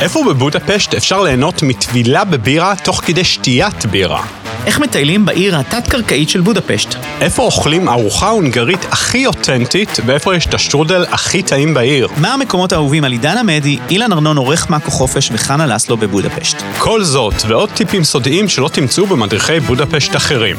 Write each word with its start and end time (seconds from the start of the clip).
איפה 0.00 0.24
בבודפשט 0.28 0.94
אפשר 0.94 1.22
ליהנות 1.22 1.62
מטבילה 1.62 2.24
בבירה 2.24 2.74
תוך 2.84 3.00
כדי 3.04 3.24
שתיית 3.24 3.86
בירה? 3.86 4.22
איך 4.66 4.80
מטיילים 4.80 5.24
בעיר 5.24 5.56
התת-קרקעית 5.56 6.28
של 6.28 6.40
בודפשט? 6.40 6.94
איפה 7.20 7.42
אוכלים 7.42 7.88
ארוחה 7.88 8.28
הונגרית 8.28 8.84
הכי 8.90 9.26
אותנטית 9.26 10.00
ואיפה 10.06 10.36
יש 10.36 10.46
את 10.46 10.54
השטרודל 10.54 11.04
הכי 11.10 11.42
טעים 11.42 11.74
בעיר? 11.74 12.08
מה 12.16 12.34
המקומות 12.34 12.72
האהובים 12.72 13.04
על 13.04 13.12
עידן 13.12 13.38
עמדי, 13.38 13.78
אילן 13.90 14.12
ארנון 14.12 14.36
עורך 14.36 14.70
מאקו 14.70 14.90
חופש 14.90 15.30
וחנה 15.32 15.66
לסלו 15.66 15.96
בבודפשט? 15.96 16.56
כל 16.78 17.02
זאת 17.04 17.34
ועוד 17.48 17.70
טיפים 17.70 18.04
סודיים 18.04 18.48
שלא 18.48 18.68
תמצאו 18.68 19.06
במדריכי 19.06 19.60
בודפשט 19.60 20.16
אחרים. 20.16 20.56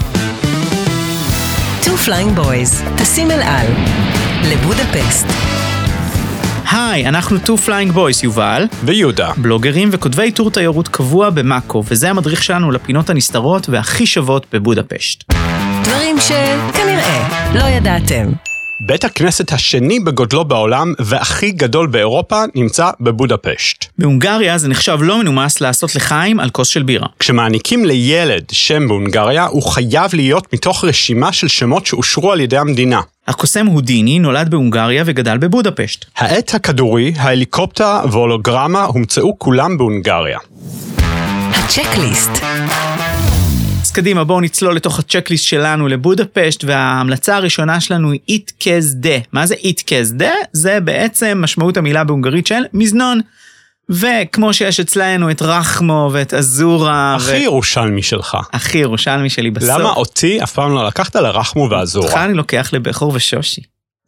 Two 1.84 2.08
Flying 2.08 2.40
Boys, 2.40 2.98
טסים 2.98 3.32
אל 3.32 3.42
על, 3.42 3.68
לבודפסט. 4.44 5.65
היי, 6.72 7.08
אנחנו 7.08 7.38
Two 7.38 7.68
Flying 7.68 7.96
Boys, 7.96 8.24
יובל, 8.24 8.68
ויהודה. 8.84 9.32
בלוגרים 9.38 9.90
וכותבי 9.92 10.32
טור 10.32 10.52
תיירות 10.52 10.88
קבוע 10.88 11.30
במאקו, 11.30 11.84
וזה 11.88 12.10
המדריך 12.10 12.44
שלנו 12.44 12.72
לפינות 12.72 13.10
הנסתרות 13.10 13.70
והכי 13.70 14.06
שוות 14.06 14.46
בבודפשט. 14.54 15.24
דברים 15.84 16.16
שכנראה 16.20 17.50
לא 17.56 17.64
ידעתם. 17.64 18.55
בית 18.80 19.04
הכנסת 19.04 19.52
השני 19.52 20.00
בגודלו 20.00 20.46
בעולם 20.46 20.94
והכי 21.00 21.52
גדול 21.52 21.88
באירופה 21.88 22.44
נמצא 22.56 22.90
בבודפשט. 23.00 23.86
בהונגריה 23.98 24.58
זה 24.58 24.68
נחשב 24.68 24.98
לא 25.02 25.18
מנומס 25.18 25.62
לעשות 25.62 25.96
לחיים 25.96 26.40
על 26.40 26.50
כוס 26.50 26.68
של 26.68 26.84
בירה. 26.84 27.08
כשמעניקים 27.20 27.86
לילד 27.86 28.44
שם 28.52 28.88
בהונגריה, 28.88 29.46
הוא 29.46 29.64
חייב 29.64 30.14
להיות 30.14 30.54
מתוך 30.54 30.86
רשימה 30.86 31.34
של 31.34 31.48
שמות 31.48 31.86
שאושרו 31.86 32.32
על 32.32 32.42
ידי 32.42 32.58
המדינה. 32.58 33.02
הקוסם 33.28 33.66
הודיני 33.66 34.20
נולד 34.20 34.50
בהונגריה 34.50 35.04
וגדל 35.06 35.38
בבודפשט. 35.38 36.06
העט 36.18 36.56
הכדורי, 36.56 37.14
ההליקופטר 37.18 38.00
וההולוגרמה 38.12 38.84
הומצאו 38.84 39.40
כולם 39.40 39.78
בהונגריה. 39.78 40.40
הצ'קליסט. 41.52 42.32
קדימה, 43.96 44.24
בואו 44.24 44.42
נצלול 44.42 44.76
לתוך 44.76 45.00
הצ'קליסט 45.00 45.46
שלנו 45.46 45.88
לבודפשט, 45.88 46.64
וההמלצה 46.64 47.36
הראשונה 47.36 47.82
שלנו 47.82 48.12
היא 48.12 48.20
איטקזדה. 48.30 49.18
מה 49.32 49.46
זה 49.46 49.56
איטקזדה? 49.56 50.32
זה 50.52 50.80
בעצם 50.80 51.38
משמעות 51.42 51.78
המילה 51.78 52.04
בהונגרית 52.04 52.48
של 52.48 52.64
מזנון. 52.74 53.22
וכמו 53.90 54.54
שיש 54.54 54.80
אצלנו 54.80 55.32
את 55.32 55.42
רחמו 55.42 56.10
ואת 56.14 56.34
אזורה. 56.34 57.16
הכי 57.16 57.38
ירושלמי 57.38 58.02
שלך. 58.02 58.38
הכי 58.54 58.78
ירושלמי 58.78 59.30
שלי 59.30 59.52
בסוף. 59.52 59.70
למה 59.70 59.90
אותי 59.90 60.44
אף 60.44 60.52
פעם 60.52 60.72
לא 60.72 60.88
לקחת 60.88 61.16
לרחמו 61.16 61.64
אותך 61.64 61.74
ואזורה? 61.74 62.26
אני 62.26 62.34
לוקח 62.34 62.70
לבכור 62.74 63.12
ושושי. 63.16 63.62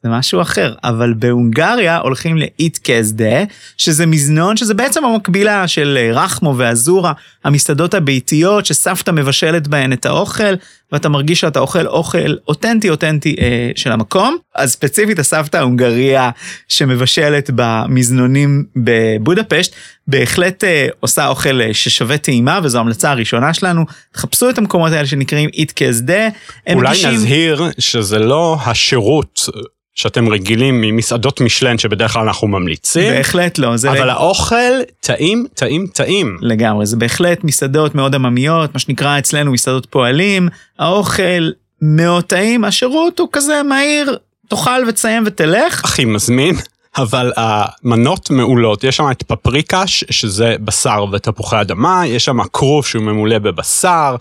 זה 0.07 0.17
משהו 0.17 0.41
אחר, 0.41 0.73
אבל 0.83 1.13
בהונגריה 1.13 1.97
הולכים 1.97 2.37
לאיטקזדה, 2.37 3.43
שזה 3.77 4.05
מזנון, 4.05 4.57
שזה 4.57 4.73
בעצם 4.73 5.05
המקבילה 5.05 5.67
של 5.67 5.97
אה, 6.01 6.23
רחמו 6.23 6.53
ואזורה, 6.57 7.13
המסעדות 7.43 7.93
הביתיות 7.93 8.65
שסבתא 8.65 9.11
מבשלת 9.11 9.67
בהן 9.67 9.93
את 9.93 10.05
האוכל, 10.05 10.53
ואתה 10.91 11.09
מרגיש 11.09 11.39
שאתה 11.39 11.59
אוכל 11.59 11.87
אוכל 11.87 12.35
אותנטי 12.47 12.89
אותנטי 12.89 13.35
אה, 13.39 13.71
של 13.75 13.91
המקום. 13.91 14.37
אז 14.55 14.71
ספציפית 14.71 15.19
הסבתא 15.19 15.57
ההונגריה 15.57 16.29
שמבשלת 16.67 17.49
במזנונים 17.55 18.63
בבודפשט, 18.75 19.75
בהחלט 20.07 20.63
אה, 20.63 20.87
עושה 20.99 21.27
אוכל 21.27 21.61
אה, 21.61 21.73
ששווה 21.73 22.17
טעימה, 22.17 22.59
וזו 22.63 22.77
ההמלצה 22.77 23.11
הראשונה 23.11 23.53
שלנו. 23.53 23.85
חפשו 24.15 24.49
את 24.49 24.57
המקומות 24.57 24.91
האלה 24.91 25.07
שנקראים 25.07 25.49
איטקזדה. 25.53 26.27
הם 26.67 26.77
אולי 26.77 26.89
מגישים- 26.89 27.09
נזהיר 27.09 27.63
שזה 27.79 28.19
לא 28.19 28.57
השירות 28.65 29.49
שאתם 29.97 30.29
רגילים 30.29 30.81
ממסעדות 30.81 31.41
משלן 31.41 31.77
שבדרך 31.77 32.13
כלל 32.13 32.21
אנחנו 32.21 32.47
ממליצים, 32.47 33.13
בהחלט 33.13 33.57
לא, 33.57 33.77
זה 33.77 33.91
אבל 33.91 34.09
האוכל 34.09 34.55
טעים, 34.99 35.45
טעים, 35.53 35.87
טעים. 35.87 36.37
לגמרי, 36.41 36.85
זה 36.85 36.97
בהחלט 36.97 37.43
מסעדות 37.43 37.95
מאוד 37.95 38.15
עממיות, 38.15 38.73
מה 38.73 38.79
שנקרא 38.79 39.19
אצלנו 39.19 39.51
מסעדות 39.51 39.85
פועלים, 39.85 40.49
האוכל 40.79 41.49
מאוד 41.81 42.23
טעים, 42.23 42.63
השירות 42.63 43.19
הוא 43.19 43.29
כזה 43.31 43.63
מהיר, 43.63 44.17
תאכל 44.47 44.83
ותסיים 44.87 45.23
ותלך. 45.25 45.85
הכי 45.85 46.05
מזמין. 46.05 46.55
אבל 46.97 47.31
המנות 47.35 48.29
מעולות, 48.29 48.83
יש 48.83 48.97
שם 48.97 49.11
את 49.11 49.23
פפריקש, 49.23 50.03
שזה 50.09 50.55
בשר 50.59 51.05
ותפוחי 51.11 51.61
אדמה, 51.61 52.07
יש 52.07 52.25
שם 52.25 52.37
כרוב 52.53 52.85
שהוא 52.85 53.03
ממולא 53.03 53.39
בבשר, 53.39 54.15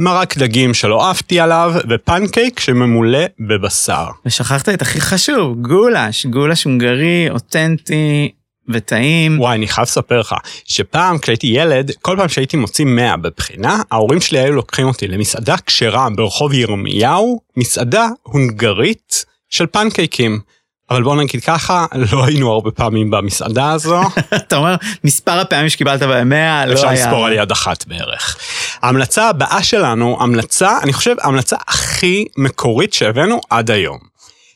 מרק 0.00 0.36
דגים 0.36 0.74
שלא 0.74 1.10
עפתי 1.10 1.40
עליו, 1.40 1.74
ופנקייק 1.90 2.60
שממולא 2.60 3.24
בבשר. 3.40 4.06
ושכחת 4.26 4.68
את 4.68 4.82
הכי 4.82 5.00
חשוב, 5.00 5.56
גולש, 5.60 6.26
גולש 6.26 6.64
הונגרי, 6.64 7.30
אותנטי 7.30 8.32
וטעים. 8.68 9.40
וואי, 9.40 9.56
אני 9.56 9.68
חייב 9.68 9.86
לספר 9.86 10.20
לך, 10.20 10.34
שפעם 10.64 11.18
כשהייתי 11.18 11.46
ילד, 11.46 11.90
כל 12.02 12.16
פעם 12.18 12.28
שהייתי 12.28 12.56
מוציא 12.56 12.84
100 12.84 13.16
בבחינה, 13.16 13.82
ההורים 13.90 14.20
שלי 14.20 14.38
היו 14.38 14.52
לוקחים 14.52 14.86
אותי 14.86 15.08
למסעדה 15.08 15.56
כשרה 15.66 16.08
ברחוב 16.16 16.52
ירמיהו, 16.52 17.40
מסעדה 17.56 18.08
הונגרית 18.22 19.24
של 19.50 19.66
פנקייקים. 19.66 20.40
אבל 20.90 21.02
בוא 21.02 21.16
נגיד 21.16 21.44
ככה, 21.44 21.86
לא 22.12 22.24
היינו 22.24 22.52
הרבה 22.52 22.70
פעמים 22.70 23.10
במסעדה 23.10 23.72
הזו, 23.72 24.00
אתה 24.36 24.56
אומר, 24.56 24.74
מספר 25.04 25.32
הפעמים 25.32 25.68
שקיבלת 25.68 26.02
100, 26.02 26.66
לא 26.66 26.72
אפשר 26.72 26.88
היה... 26.88 27.06
לספור 27.06 27.26
על 27.26 27.32
יד 27.32 27.50
אחת 27.50 27.86
בערך. 27.86 28.36
ההמלצה 28.82 29.28
הבאה 29.28 29.62
שלנו, 29.62 30.16
המלצה, 30.20 30.78
אני 30.82 30.92
חושב, 30.92 31.14
ההמלצה 31.20 31.56
הכי 31.68 32.24
מקורית 32.36 32.92
שהבאנו 32.92 33.40
עד 33.50 33.70
היום. 33.70 33.98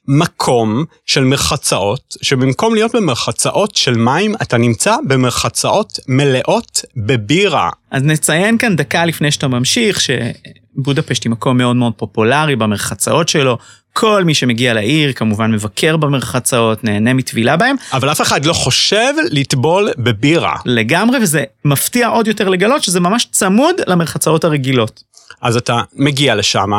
מקום 0.08 0.84
של 1.06 1.24
מרחצאות, 1.24 2.16
שבמקום 2.22 2.74
להיות 2.74 2.94
במרחצאות 2.94 3.76
של 3.76 3.94
מים, 3.94 4.34
אתה 4.42 4.58
נמצא 4.58 4.96
במרחצאות 5.08 5.98
מלאות 6.08 6.80
בבירה. 6.96 7.70
אז 7.90 8.02
נציין 8.02 8.58
כאן 8.58 8.76
דקה 8.76 9.04
לפני 9.04 9.30
שאתה 9.30 9.48
ממשיך, 9.48 10.00
שבודפשט 10.00 11.24
היא 11.24 11.30
מקום 11.30 11.58
מאוד 11.58 11.76
מאוד 11.76 11.92
פופולרי 11.96 12.56
במרחצאות 12.56 13.28
שלו. 13.28 13.58
כל 13.92 14.24
מי 14.24 14.34
שמגיע 14.34 14.74
לעיר 14.74 15.12
כמובן 15.12 15.52
מבקר 15.52 15.96
במרחצאות, 15.96 16.84
נהנה 16.84 17.14
מטבילה 17.14 17.56
בהם. 17.56 17.76
אבל 17.92 18.12
אף 18.12 18.20
אחד 18.20 18.44
לא 18.44 18.52
חושב 18.52 19.14
לטבול 19.30 19.90
בבירה. 19.98 20.56
לגמרי, 20.64 21.18
וזה 21.22 21.44
מפתיע 21.64 22.08
עוד 22.08 22.28
יותר 22.28 22.48
לגלות 22.48 22.82
שזה 22.82 23.00
ממש 23.00 23.26
צמוד 23.30 23.74
למרחצאות 23.86 24.44
הרגילות. 24.44 25.02
אז 25.40 25.56
אתה 25.56 25.80
מגיע 25.94 26.34
לשם, 26.34 26.70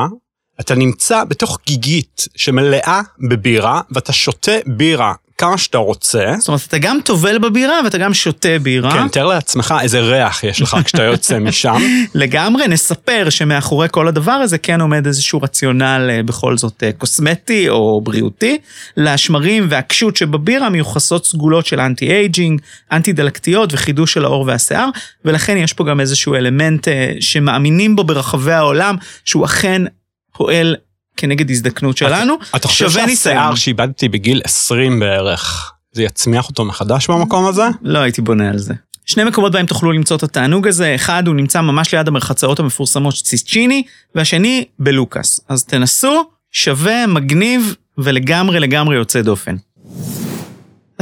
אתה 0.59 0.75
נמצא 0.75 1.23
בתוך 1.23 1.59
גיגית 1.67 2.27
שמלאה 2.35 3.01
בבירה, 3.29 3.81
ואתה 3.91 4.13
שותה 4.13 4.51
בירה 4.65 5.13
כמה 5.43 5.57
שאתה 5.57 5.77
רוצה. 5.77 6.33
זאת 6.39 6.47
אומרת, 6.47 6.61
אתה 6.67 6.77
גם 6.77 6.97
טובל 7.05 7.37
בבירה 7.37 7.79
ואתה 7.83 7.97
גם 7.97 8.13
שותה 8.13 8.59
בירה. 8.61 8.91
כן, 8.91 9.07
תאר 9.07 9.25
לעצמך 9.25 9.73
איזה 9.81 9.99
ריח 9.99 10.43
יש 10.43 10.61
לך 10.61 10.77
כשאתה 10.85 11.03
יוצא 11.03 11.39
משם. 11.39 11.75
לגמרי, 12.15 12.67
נספר 12.67 13.29
שמאחורי 13.29 13.87
כל 13.91 14.07
הדבר 14.07 14.31
הזה 14.31 14.57
כן 14.57 14.81
עומד 14.81 15.07
איזשהו 15.07 15.41
רציונל 15.41 16.09
אה, 16.09 16.23
בכל 16.23 16.57
זאת 16.57 16.83
אה, 16.83 16.91
קוסמטי 16.91 17.69
או 17.69 18.01
בריאותי. 18.01 18.57
לשמרים 18.97 19.67
והכשות 19.69 20.17
שבבירה 20.17 20.69
מיוחסות 20.69 21.25
סגולות 21.25 21.65
של 21.65 21.79
anti 21.79 22.11
aging, 22.11 22.61
אנטי 22.91 23.13
דלקתיות 23.13 23.73
וחידוש 23.73 24.13
של 24.13 24.25
העור 24.25 24.43
והשיער, 24.47 24.89
ולכן 25.25 25.57
יש 25.57 25.73
פה 25.73 25.83
גם 25.83 25.99
איזשהו 25.99 26.35
אלמנט 26.35 26.87
אה, 26.87 27.11
שמאמינים 27.19 27.95
בו 27.95 28.03
ברחבי 28.03 28.53
העולם, 28.53 28.95
שהוא 29.25 29.45
אכן 29.45 29.81
פועל 30.33 30.75
כנגד 31.17 31.49
הזדקנות 31.49 31.97
שלנו. 31.97 32.35
אתה 32.55 32.67
חושב 32.67 32.89
שווה 32.89 33.05
ניסיון. 33.05 33.35
שהשיער 33.35 33.55
שאיבדתי 33.55 34.09
בגיל 34.09 34.41
20 34.43 34.99
בערך, 34.99 35.73
זה 35.91 36.03
יצמיח 36.03 36.49
אותו 36.49 36.65
מחדש 36.65 37.09
במקום 37.09 37.45
הזה? 37.45 37.63
לא 37.81 37.99
הייתי 37.99 38.21
בונה 38.21 38.49
על 38.49 38.57
זה. 38.57 38.73
שני 39.05 39.23
מקומות 39.23 39.51
בהם 39.51 39.65
תוכלו 39.65 39.91
למצוא 39.91 40.17
את 40.17 40.23
התענוג 40.23 40.67
הזה, 40.67 40.95
אחד 40.95 41.27
הוא 41.27 41.35
נמצא 41.35 41.61
ממש 41.61 41.93
ליד 41.93 42.07
המרחצאות 42.07 42.59
המפורסמות 42.59 43.15
של 43.15 43.23
ציסצ'יני, 43.23 43.83
והשני 44.15 44.65
בלוקאס. 44.79 45.39
אז 45.49 45.63
תנסו, 45.63 46.23
שווה, 46.51 47.07
מגניב 47.07 47.75
ולגמרי 47.97 48.59
לגמרי 48.59 48.95
יוצא 48.95 49.21
דופן. 49.21 49.55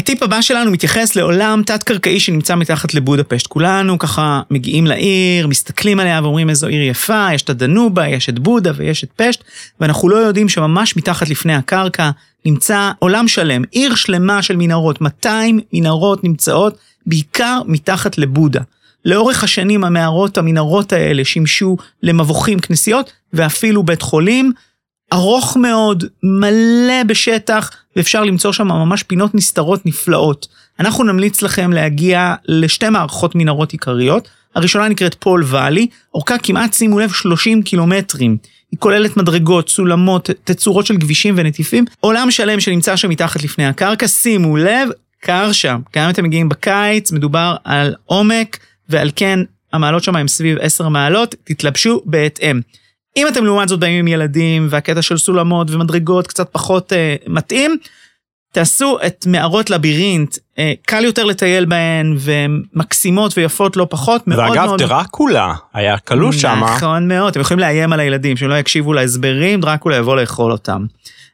הטיפ 0.02 0.24
הבא 0.24 0.42
שלנו 0.42 0.72
מתייחס 0.72 1.16
לעולם 1.16 1.62
תת-קרקעי 1.66 2.20
שנמצא 2.20 2.56
מתחת 2.56 2.94
לבודפשט. 2.94 3.48
כולנו 3.48 4.00
ככה 4.00 4.42
מגיעים 4.52 4.88
לעיר, 4.88 5.48
מסתכלים 5.48 6.00
עליה 6.00 6.20
ואומרים 6.24 6.50
איזו 6.50 6.68
עיר 6.68 6.82
יפה, 6.82 7.28
יש 7.34 7.42
את 7.42 7.50
הדנובה, 7.50 8.08
יש 8.08 8.30
את 8.30 8.40
בודה 8.40 8.72
ויש 8.76 9.04
את 9.04 9.10
פשט, 9.16 9.44
ואנחנו 9.80 10.10
לא 10.10 10.16
יודעים 10.16 10.50
שממש 10.50 10.98
מתחת 10.98 11.30
לפני 11.30 11.56
הקרקע 11.56 12.10
נמצא 12.46 12.92
עולם 13.00 13.28
שלם, 13.28 13.62
עיר 13.72 13.96
שלמה 13.96 14.42
של 14.42 14.56
מנהרות, 14.56 15.02
200 15.02 15.60
מנהרות 15.74 16.24
נמצאות 16.24 16.78
בעיקר 17.06 17.60
מתחת 17.66 18.18
לבודה. 18.18 18.62
לאורך 19.06 19.44
השנים 19.44 19.84
המערות, 19.84 20.38
המנהרות 20.38 20.94
האלה 20.94 21.26
שימשו 21.26 21.78
למבוכים, 22.04 22.60
כנסיות 22.60 23.12
ואפילו 23.34 23.84
בית 23.84 24.02
חולים. 24.02 24.52
ארוך 25.14 25.58
מאוד, 25.58 26.04
מלא 26.24 27.04
בשטח, 27.08 27.72
ואפשר 27.96 28.24
למצוא 28.24 28.52
שם 28.52 28.68
ממש 28.68 29.04
פינות 29.04 29.36
נסתרות 29.36 29.86
נפלאות. 29.86 30.48
אנחנו 30.80 31.04
נמליץ 31.04 31.42
לכם 31.42 31.74
להגיע 31.74 32.36
לשתי 32.48 32.90
מערכות 32.90 33.36
מנהרות 33.36 33.72
עיקריות. 33.72 34.30
הראשונה 34.56 34.88
נקראת 34.88 35.16
פול 35.20 35.44
ואלי, 35.46 35.88
אורכה 36.14 36.38
כמעט, 36.38 36.74
שימו 36.74 37.00
לב, 37.00 37.12
30 37.12 37.64
קילומטרים. 37.64 38.38
היא 38.72 38.80
כוללת 38.80 39.18
מדרגות, 39.18 39.70
סולמות, 39.70 40.30
תצורות 40.44 40.86
של 40.86 40.98
כבישים 40.98 41.34
ונטיפים. 41.38 41.86
עולם 42.00 42.32
שלם 42.32 42.60
שנמצא 42.60 42.96
שם 42.96 43.10
מתחת 43.10 43.44
לפני 43.44 43.66
הקרקע, 43.66 44.08
שימו 44.08 44.58
לב, 44.58 44.90
קר 45.20 45.52
שם. 45.52 45.80
גם 45.96 46.04
אם 46.04 46.10
אתם 46.10 46.24
מגיעים 46.24 46.50
בקיץ, 46.50 47.12
מדובר 47.12 47.56
על 47.64 47.96
עומק, 48.06 48.58
ועל 48.90 49.12
כן 49.16 49.40
המעלות 49.74 50.04
שם 50.04 50.16
הם 50.16 50.28
סביב 50.28 50.58
10 50.62 50.90
מעלות, 50.90 51.36
תתלבשו 51.44 52.02
בהתאם. 52.06 52.62
אם 53.18 53.28
אתם 53.28 53.46
לעומת 53.46 53.70
זאת 53.70 53.80
באים 53.80 54.00
עם 54.00 54.08
ילדים, 54.08 54.68
והקטע 54.70 55.02
של 55.02 55.18
סולמות 55.18 55.72
ומדרגות 55.72 56.28
קצת 56.28 56.50
פחות 56.52 56.94
אה, 56.94 57.16
מתאים, 57.28 57.78
תעשו 58.54 58.98
את 59.08 59.26
מערות 59.28 59.70
לבירינט, 59.70 60.38
אה, 60.60 60.74
קל 60.86 61.06
יותר 61.06 61.24
לטייל 61.24 61.66
בהן, 61.66 62.16
והן 62.18 62.64
מקסימות 62.74 63.38
ויפות 63.38 63.78
לא 63.78 63.88
פחות, 63.90 64.28
מאוד 64.28 64.50
ואגב, 64.50 64.66
מאוד... 64.66 64.82
דרקולה 64.82 65.54
היה 65.74 65.98
כלוא 65.98 66.32
שם. 66.32 66.62
נכון 66.64 67.08
מאוד, 67.08 67.28
אתם 67.28 67.40
יכולים 67.40 67.60
לאיים 67.60 67.94
על 67.94 68.00
הילדים, 68.00 68.38
שהם 68.38 68.50
לא 68.50 68.56
יקשיבו 68.56 68.94
להסברים, 68.94 69.62
דרקולה 69.62 69.96
יבוא 69.96 70.16
לאכול 70.16 70.52
אותם. 70.52 70.86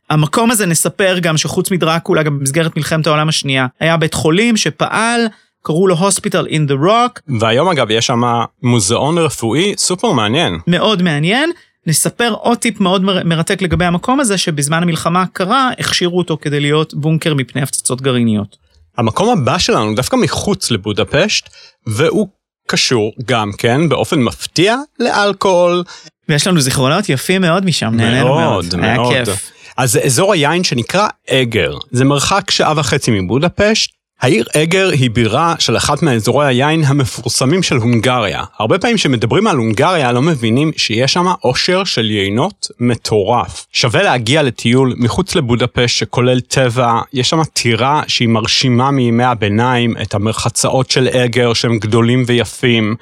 המקום 0.09 0.51
הזה 0.51 0.65
נספר 0.65 1.19
גם 1.19 1.37
שחוץ 1.37 1.71
מדרקולה, 1.71 2.23
גם 2.23 2.39
במסגרת 2.39 2.77
מלחמת 2.77 3.07
העולם 3.07 3.29
השנייה, 3.29 3.67
היה 3.79 3.97
בית 3.97 4.13
חולים 4.13 4.57
שפעל, 4.57 5.27
קראו 5.67 5.87
לו 5.87 5.95
Hospital 5.95 6.47
in 6.49 6.69
the 6.71 6.85
Rock, 6.87 7.21
והיום 7.39 7.69
אגב 7.69 7.91
יש 7.91 8.05
שם 8.05 8.21
מוזיאון 8.63 9.17
רפואי 9.17 9.73
סופר 9.77 10.11
מעניין. 10.11 10.57
מאוד 10.67 11.01
מעניין. 11.01 11.51
נספר 11.87 12.33
עוד 12.39 12.57
טיפ 12.57 12.79
מאוד 12.79 13.03
מר- 13.03 13.23
מרתק 13.25 13.61
לגבי 13.61 13.85
המקום 13.85 14.19
הזה, 14.19 14.37
שבזמן 14.37 14.83
המלחמה 14.83 15.21
הקרה 15.21 15.69
הכשירו 15.79 16.17
אותו 16.17 16.37
כדי 16.41 16.59
להיות 16.59 16.93
בונקר 16.93 17.33
מפני 17.33 17.61
הפצצות 17.61 18.01
גרעיניות. 18.01 18.57
המקום 18.97 19.29
הבא 19.39 19.57
שלנו 19.57 19.95
דווקא 19.95 20.15
מחוץ 20.15 20.71
לבודפשט, 20.71 21.49
והוא 21.87 22.27
קשור 22.67 23.11
גם 23.25 23.51
כן 23.57 23.89
באופן 23.89 24.19
מפתיע 24.19 24.75
לאלכוהול. 24.99 25.83
ויש 26.29 26.47
לנו 26.47 26.61
זיכרונות 26.61 27.09
יפים 27.09 27.41
מאוד 27.41 27.65
משם, 27.65 27.93
נהנינו 27.93 28.25
מאוד. 28.27 28.39
מאוד, 28.39 28.65
היה 28.81 28.93
מאוד. 28.95 29.13
כיף. 29.13 29.51
אז 29.77 29.91
זה 29.91 29.99
אזור 30.01 30.33
היין 30.33 30.63
שנקרא 30.63 31.07
אגר. 31.29 31.73
זה 31.91 32.05
מרחק 32.05 32.51
שעה 32.51 32.73
וחצי 32.75 33.11
מבודפשט. 33.21 33.96
העיר 34.21 34.45
אגר 34.55 34.89
היא 34.89 35.11
בירה 35.11 35.55
של 35.59 35.77
אחת 35.77 36.01
מאזורי 36.01 36.47
היין 36.47 36.83
המפורסמים 36.83 37.63
של 37.63 37.75
הונגריה. 37.75 38.43
הרבה 38.59 38.79
פעמים 38.79 38.97
כשמדברים 38.97 39.47
על 39.47 39.57
הונגריה 39.57 40.11
לא 40.11 40.21
מבינים 40.21 40.71
שיש 40.77 41.13
שם 41.13 41.25
עושר 41.39 41.83
של 41.83 42.11
יינות 42.11 42.67
מטורף. 42.79 43.65
שווה 43.71 44.03
להגיע 44.03 44.43
לטיול 44.43 44.93
מחוץ 44.97 45.35
לבודפשט 45.35 45.97
שכולל 45.99 46.39
טבע, 46.39 47.01
יש 47.13 47.29
שם 47.29 47.43
טירה 47.43 48.01
שהיא 48.07 48.27
מרשימה 48.27 48.91
מימי 48.91 49.23
הביניים, 49.23 49.93
את 50.01 50.13
המרחצאות 50.13 50.91
של 50.91 51.07
אגר 51.07 51.53
שהם 51.53 51.77
גדולים 51.79 52.23
ויפים. 52.27 52.95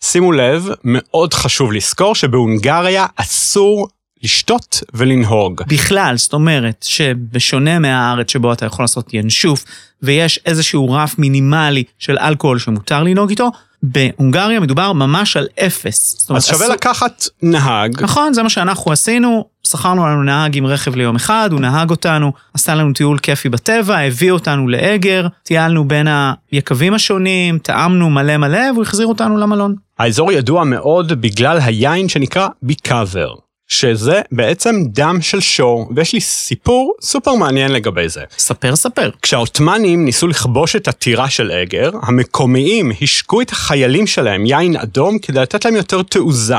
שימו 0.00 0.32
לב, 0.32 0.68
מאוד 0.84 1.34
חשוב 1.34 1.72
לזכור 1.72 2.14
שבהונגריה 2.14 3.06
אסור 3.16 3.88
לשתות 4.22 4.82
ולנהוג. 4.94 5.62
בכלל, 5.68 6.14
זאת 6.16 6.32
אומרת 6.32 6.84
שבשונה 6.88 7.78
מהארץ 7.78 8.30
שבו 8.32 8.52
אתה 8.52 8.66
יכול 8.66 8.82
לעשות 8.82 9.14
ינשוף, 9.14 9.64
ויש 10.02 10.40
איזשהו 10.46 10.92
רף 10.92 11.18
מינימלי 11.18 11.84
של 11.98 12.18
אלכוהול 12.18 12.58
שמותר 12.58 13.02
לנהוג 13.02 13.30
איתו, 13.30 13.50
בהונגריה 13.82 14.60
מדובר 14.60 14.92
ממש 14.92 15.36
על 15.36 15.46
אפס. 15.66 16.26
אומרת, 16.30 16.42
אז 16.42 16.46
שווה 16.48 16.64
אסור- 16.64 16.74
לקחת 16.74 17.24
נהג, 17.42 18.02
נכון, 18.02 18.32
זה 18.32 18.42
מה 18.42 18.48
שאנחנו 18.50 18.92
עשינו, 18.92 19.44
שכרנו 19.66 20.06
לנו 20.06 20.22
נהג 20.22 20.56
עם 20.56 20.66
רכב 20.66 20.94
ליום 20.96 21.16
אחד, 21.16 21.48
הוא 21.52 21.60
נהג 21.60 21.90
אותנו, 21.90 22.32
עשה 22.54 22.74
לנו 22.74 22.92
טיול 22.92 23.18
כיפי 23.18 23.48
בטבע, 23.48 23.98
הביא 23.98 24.30
אותנו 24.32 24.68
לאגר, 24.68 25.26
טיילנו 25.42 25.88
בין 25.88 26.06
היקבים 26.52 26.94
השונים, 26.94 27.58
טעמנו 27.58 28.10
מלא 28.10 28.36
מלא, 28.36 28.72
והוא 28.72 28.82
החזיר 28.82 29.06
אותנו 29.06 29.36
למלון. 29.36 29.74
האזור 29.98 30.32
ידוע 30.32 30.64
מאוד 30.64 31.20
בגלל 31.20 31.58
היין 31.60 32.08
שנקרא 32.08 32.48
ביקאבר, 32.62 33.34
שזה 33.70 34.20
בעצם 34.32 34.82
דם 34.86 35.18
של 35.20 35.40
שור, 35.40 35.90
ויש 35.96 36.12
לי 36.12 36.20
סיפור 36.20 36.94
סופר 37.02 37.34
מעניין 37.34 37.72
לגבי 37.72 38.08
זה. 38.08 38.22
ספר, 38.38 38.76
ספר. 38.76 39.10
כשהעות'מאנים 39.22 40.04
ניסו 40.04 40.26
לכבוש 40.26 40.76
את 40.76 40.88
הטירה 40.88 41.30
של 41.30 41.52
אגר, 41.52 41.90
המקומיים 42.02 42.92
השקו 43.02 43.40
את 43.40 43.50
החיילים 43.50 44.06
שלהם 44.06 44.46
יין 44.46 44.76
אדום 44.76 45.18
כדי 45.18 45.40
לתת 45.40 45.64
להם 45.64 45.76
יותר 45.76 46.02
תעוזה. 46.02 46.56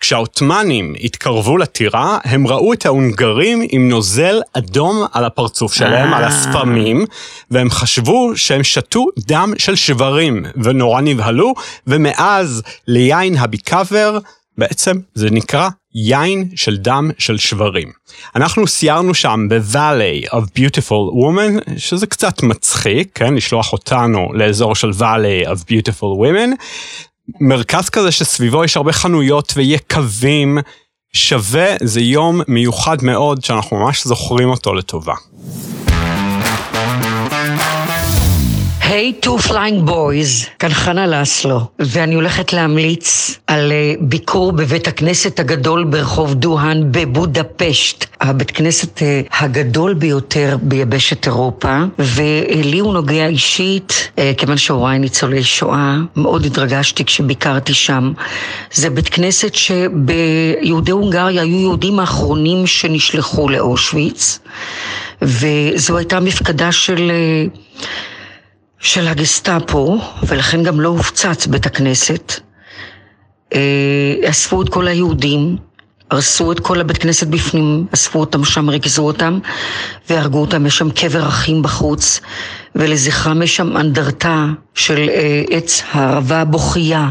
כשהעות'מאנים 0.00 0.94
התקרבו 1.00 1.56
לטירה, 1.56 2.18
הם 2.24 2.46
ראו 2.46 2.72
את 2.72 2.86
ההונגרים 2.86 3.62
עם 3.70 3.88
נוזל 3.88 4.40
אדום 4.52 5.06
על 5.12 5.24
הפרצוף 5.24 5.74
שלהם, 5.74 6.12
אה. 6.12 6.18
על 6.18 6.24
השפמים, 6.24 7.06
והם 7.50 7.70
חשבו 7.70 8.32
שהם 8.36 8.64
שתו 8.64 9.06
דם 9.18 9.52
של 9.58 9.74
שברים, 9.74 10.44
ונורא 10.64 11.00
נבהלו, 11.00 11.54
ומאז 11.86 12.62
ליין 12.88 13.36
הביקאבר, 13.36 14.18
בעצם 14.58 14.96
זה 15.14 15.30
נקרא 15.30 15.68
יין 15.94 16.48
של 16.56 16.76
דם 16.76 17.10
של 17.18 17.38
שברים. 17.38 17.92
אנחנו 18.36 18.66
סיירנו 18.66 19.14
שם 19.14 19.46
ב-Valley 19.50 20.30
of 20.30 20.44
Beautiful 20.58 21.12
Women, 21.22 21.78
שזה 21.78 22.06
קצת 22.06 22.42
מצחיק, 22.42 23.08
כן? 23.14 23.34
לשלוח 23.34 23.72
אותנו 23.72 24.28
לאזור 24.32 24.74
של 24.74 24.90
Valley 24.90 25.46
of 25.46 25.58
Beautiful 25.58 26.18
Women. 26.20 26.50
מרכז 27.40 27.88
כזה 27.88 28.12
שסביבו 28.12 28.64
יש 28.64 28.76
הרבה 28.76 28.92
חנויות 28.92 29.52
ויקבים, 29.56 30.58
שווה, 31.12 31.66
זה 31.82 32.00
יום 32.00 32.40
מיוחד 32.48 33.04
מאוד 33.04 33.44
שאנחנו 33.44 33.76
ממש 33.76 34.04
זוכרים 34.04 34.48
אותו 34.50 34.74
לטובה. 34.74 35.14
היי 38.94 39.12
two 39.12 39.38
flying 39.38 39.86
boys, 39.86 40.46
כאן 40.58 40.70
חנה 40.70 41.06
לסלו, 41.06 41.60
ואני 41.78 42.14
הולכת 42.14 42.52
להמליץ 42.52 43.38
על 43.46 43.72
אה, 43.72 43.94
ביקור 44.00 44.52
בבית 44.52 44.88
הכנסת 44.88 45.40
הגדול 45.40 45.84
ברחוב 45.84 46.34
דוהאן 46.34 46.92
בבודפשט, 46.92 48.04
הבית 48.20 48.50
כנסת 48.50 49.02
אה, 49.02 49.20
הגדול 49.40 49.94
ביותר 49.94 50.56
ביבשת 50.62 51.26
אירופה, 51.26 51.78
ולי 51.98 52.78
הוא 52.78 52.94
נוגע 52.94 53.26
אישית, 53.26 54.10
אה, 54.18 54.32
כיוון 54.36 54.56
שהוריי 54.56 54.98
ניצולי 54.98 55.44
שואה, 55.44 55.96
מאוד 56.16 56.44
התרגשתי 56.44 57.04
כשביקרתי 57.04 57.74
שם. 57.74 58.12
זה 58.72 58.90
בית 58.90 59.08
כנסת 59.08 59.54
שביהודי 59.54 60.90
הונגריה 60.90 61.42
היו 61.42 61.60
יהודים 61.60 62.00
האחרונים 62.00 62.66
שנשלחו 62.66 63.48
לאושוויץ, 63.48 64.38
וזו 65.22 65.96
הייתה 65.96 66.20
מפקדה 66.20 66.72
של... 66.72 67.10
של 68.84 69.08
הגסטאפו, 69.08 69.98
ולכן 70.26 70.62
גם 70.62 70.80
לא 70.80 70.88
הופצץ 70.88 71.46
בית 71.46 71.66
הכנסת. 71.66 72.40
אה, 73.54 74.14
אספו 74.30 74.62
את 74.62 74.68
כל 74.68 74.88
היהודים, 74.88 75.56
הרסו 76.10 76.52
את 76.52 76.60
כל 76.60 76.80
הבית 76.80 76.98
כנסת 76.98 77.26
בפנים, 77.26 77.86
אספו 77.94 78.20
אותם 78.20 78.44
שם, 78.44 78.70
ריכזו 78.70 79.02
אותם, 79.02 79.38
והרגו 80.10 80.40
אותם. 80.40 80.66
יש 80.66 80.78
שם 80.78 80.90
קבר 80.90 81.28
אחים 81.28 81.62
בחוץ, 81.62 82.20
ולזכרם 82.74 83.42
יש 83.42 83.56
שם 83.56 83.76
אנדרטה 83.76 84.46
של 84.74 85.08
אה, 85.08 85.42
עץ 85.50 85.82
הערבה 85.92 86.40
הבוכייה. 86.40 87.10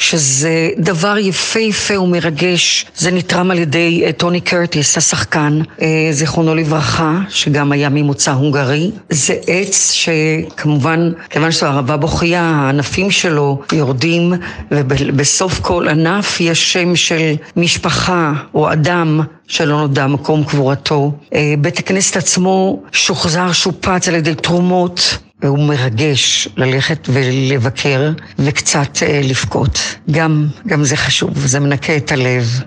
שזה 0.00 0.70
דבר 0.78 1.18
יפהפה 1.18 2.00
ומרגש, 2.00 2.86
זה 2.96 3.10
נתרם 3.10 3.50
על 3.50 3.58
ידי 3.58 4.02
אה, 4.06 4.12
טוני 4.12 4.40
קרטיס, 4.40 4.98
השחקן, 4.98 5.60
אה, 5.82 6.08
זיכרונו 6.10 6.54
לברכה, 6.54 7.18
שגם 7.28 7.72
היה 7.72 7.88
ממוצא 7.88 8.32
הונגרי. 8.32 8.90
זה 9.10 9.34
עץ 9.46 9.92
שכמובן, 9.92 11.12
כיוון 11.30 11.52
שזו 11.52 11.66
ערבה 11.66 11.96
בוכייה, 11.96 12.42
הענפים 12.42 13.10
שלו 13.10 13.60
יורדים, 13.72 14.32
ובסוף 14.70 15.60
כל 15.60 15.88
ענף 15.88 16.40
יש 16.40 16.72
שם 16.72 16.96
של 16.96 17.34
משפחה 17.56 18.32
או 18.54 18.72
אדם 18.72 19.20
שלא 19.48 19.76
נודע 19.80 20.06
מקום 20.06 20.44
קבורתו. 20.44 21.12
אה, 21.34 21.54
בית 21.58 21.78
הכנסת 21.78 22.16
עצמו 22.16 22.82
שוחזר, 22.92 23.52
שופץ 23.52 24.08
על 24.08 24.14
ידי 24.14 24.34
תרומות. 24.34 25.18
והוא 25.42 25.68
מרגש 25.68 26.48
ללכת 26.56 27.08
ולבקר 27.12 28.12
וקצת 28.38 29.02
אה, 29.02 29.20
לבכות. 29.24 29.78
גם, 30.10 30.46
גם 30.66 30.84
זה 30.84 30.96
חשוב, 30.96 31.38
זה 31.46 31.60
מנקה 31.60 31.96
את 31.96 32.12
הלב. 32.12 32.60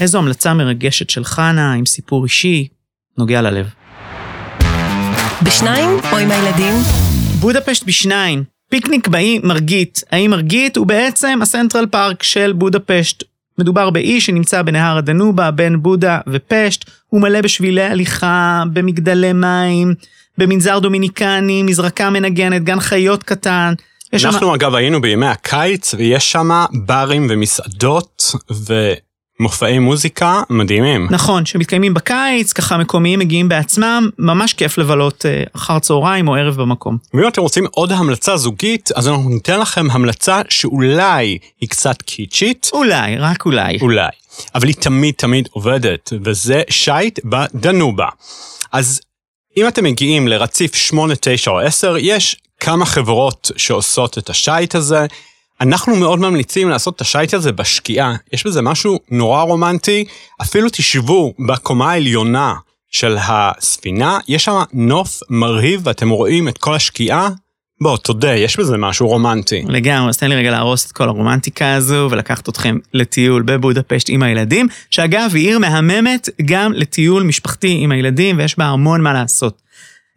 איזו 0.00 0.18
המלצה 0.18 0.54
מרגשת 0.54 1.10
של 1.10 1.24
חנה 1.24 1.72
עם 1.72 1.86
סיפור 1.86 2.24
אישי, 2.24 2.68
נוגע 3.18 3.42
ללב. 3.42 3.66
בשניים 5.42 5.90
או 6.12 6.18
עם 6.18 6.30
הילדים? 6.30 6.74
בודפשט 7.40 7.84
בשניים, 7.84 8.44
פיקניק 8.70 9.08
באי 9.08 9.40
מרגית. 9.42 10.04
האי 10.10 10.28
מרגית 10.28 10.76
הוא 10.76 10.86
בעצם 10.86 11.38
הסנטרל 11.42 11.86
פארק 11.86 12.22
של 12.22 12.52
בודפשט. 12.52 13.22
מדובר 13.58 13.90
באי 13.90 14.20
שנמצא 14.20 14.62
בנהר 14.62 14.96
הדנובה 14.96 15.50
בין 15.50 15.82
בודה 15.82 16.18
ופשט, 16.28 16.90
הוא 17.08 17.20
מלא 17.20 17.40
בשבילי 17.40 17.82
הליכה, 17.82 18.62
במגדלי 18.72 19.32
מים, 19.32 19.94
במנזר 20.38 20.78
דומיניקני, 20.78 21.62
מזרקה 21.62 22.10
מנגנת, 22.10 22.64
גן 22.64 22.80
חיות 22.80 23.22
קטן. 23.22 23.74
אנחנו 24.24 24.54
אגב 24.54 24.74
היינו 24.74 25.00
בימי 25.00 25.26
הקיץ, 25.26 25.94
ויש 25.94 26.32
שם 26.32 26.50
ברים 26.86 27.26
ומסעדות 27.30 28.34
ומופעי 29.40 29.78
מוזיקה 29.78 30.42
מדהימים. 30.50 31.08
נכון, 31.10 31.46
שמתקיימים 31.46 31.94
בקיץ, 31.94 32.52
ככה 32.52 32.76
מקומיים 32.76 33.18
מגיעים 33.18 33.48
בעצמם, 33.48 34.08
ממש 34.18 34.52
כיף 34.52 34.78
לבלות 34.78 35.26
אה, 35.26 35.42
אחר 35.56 35.78
צהריים 35.78 36.28
או 36.28 36.34
ערב 36.34 36.56
במקום. 36.56 36.98
ואם 37.14 37.28
אתם 37.28 37.42
רוצים 37.42 37.66
עוד 37.70 37.92
המלצה 37.92 38.36
זוגית, 38.36 38.90
אז 38.96 39.08
אנחנו 39.08 39.30
ניתן 39.30 39.60
לכם 39.60 39.90
המלצה 39.90 40.40
שאולי 40.48 41.38
היא 41.60 41.68
קצת 41.68 42.02
קיצ'ית, 42.02 42.70
אולי, 42.72 43.16
רק 43.18 43.46
אולי. 43.46 43.78
אולי, 43.80 44.08
אבל 44.54 44.66
היא 44.66 44.74
תמיד 44.74 45.14
תמיד 45.14 45.48
עובדת, 45.52 46.12
וזה 46.24 46.62
שייט 46.70 47.20
בדנובה. 47.24 48.08
אז 48.72 49.00
אם 49.56 49.68
אתם 49.68 49.84
מגיעים 49.84 50.28
לרציף 50.28 50.74
8, 50.74 51.14
9 51.20 51.50
או 51.50 51.60
10, 51.60 51.96
יש 51.98 52.36
כמה 52.60 52.86
חברות 52.86 53.50
שעושות 53.56 54.18
את 54.18 54.30
השייט 54.30 54.74
הזה. 54.74 55.06
אנחנו 55.60 55.96
מאוד 55.96 56.18
ממליצים 56.18 56.68
לעשות 56.68 56.96
את 56.96 57.00
השייט 57.00 57.34
הזה 57.34 57.52
בשקיעה. 57.52 58.16
יש 58.32 58.46
בזה 58.46 58.62
משהו 58.62 58.98
נורא 59.10 59.42
רומנטי. 59.42 60.04
אפילו 60.42 60.68
תשבו 60.72 61.34
בקומה 61.48 61.90
העליונה 61.90 62.54
של 62.90 63.16
הספינה, 63.20 64.18
יש 64.28 64.44
שם 64.44 64.62
נוף 64.72 65.20
מרהיב 65.30 65.80
ואתם 65.84 66.08
רואים 66.08 66.48
את 66.48 66.58
כל 66.58 66.74
השקיעה. 66.74 67.28
בוא, 67.82 67.96
תודה, 67.96 68.34
יש 68.34 68.56
בזה 68.56 68.76
משהו 68.78 69.08
רומנטי. 69.08 69.62
לגמרי, 69.68 70.08
אז 70.08 70.18
תן 70.18 70.28
לי 70.28 70.34
רגע 70.34 70.50
להרוס 70.50 70.86
את 70.86 70.92
כל 70.92 71.08
הרומנטיקה 71.08 71.74
הזו 71.74 72.08
ולקחת 72.10 72.48
אתכם 72.48 72.78
לטיול 72.94 73.42
בבודפשט 73.42 74.06
עם 74.10 74.22
הילדים, 74.22 74.68
שאגב 74.90 75.30
היא 75.34 75.48
עיר 75.48 75.58
מהממת 75.58 76.28
גם 76.44 76.72
לטיול 76.72 77.22
משפחתי 77.22 77.78
עם 77.80 77.92
הילדים 77.92 78.38
ויש 78.38 78.58
בה 78.58 78.64
המון 78.64 79.00
מה 79.00 79.12
לעשות. 79.12 79.62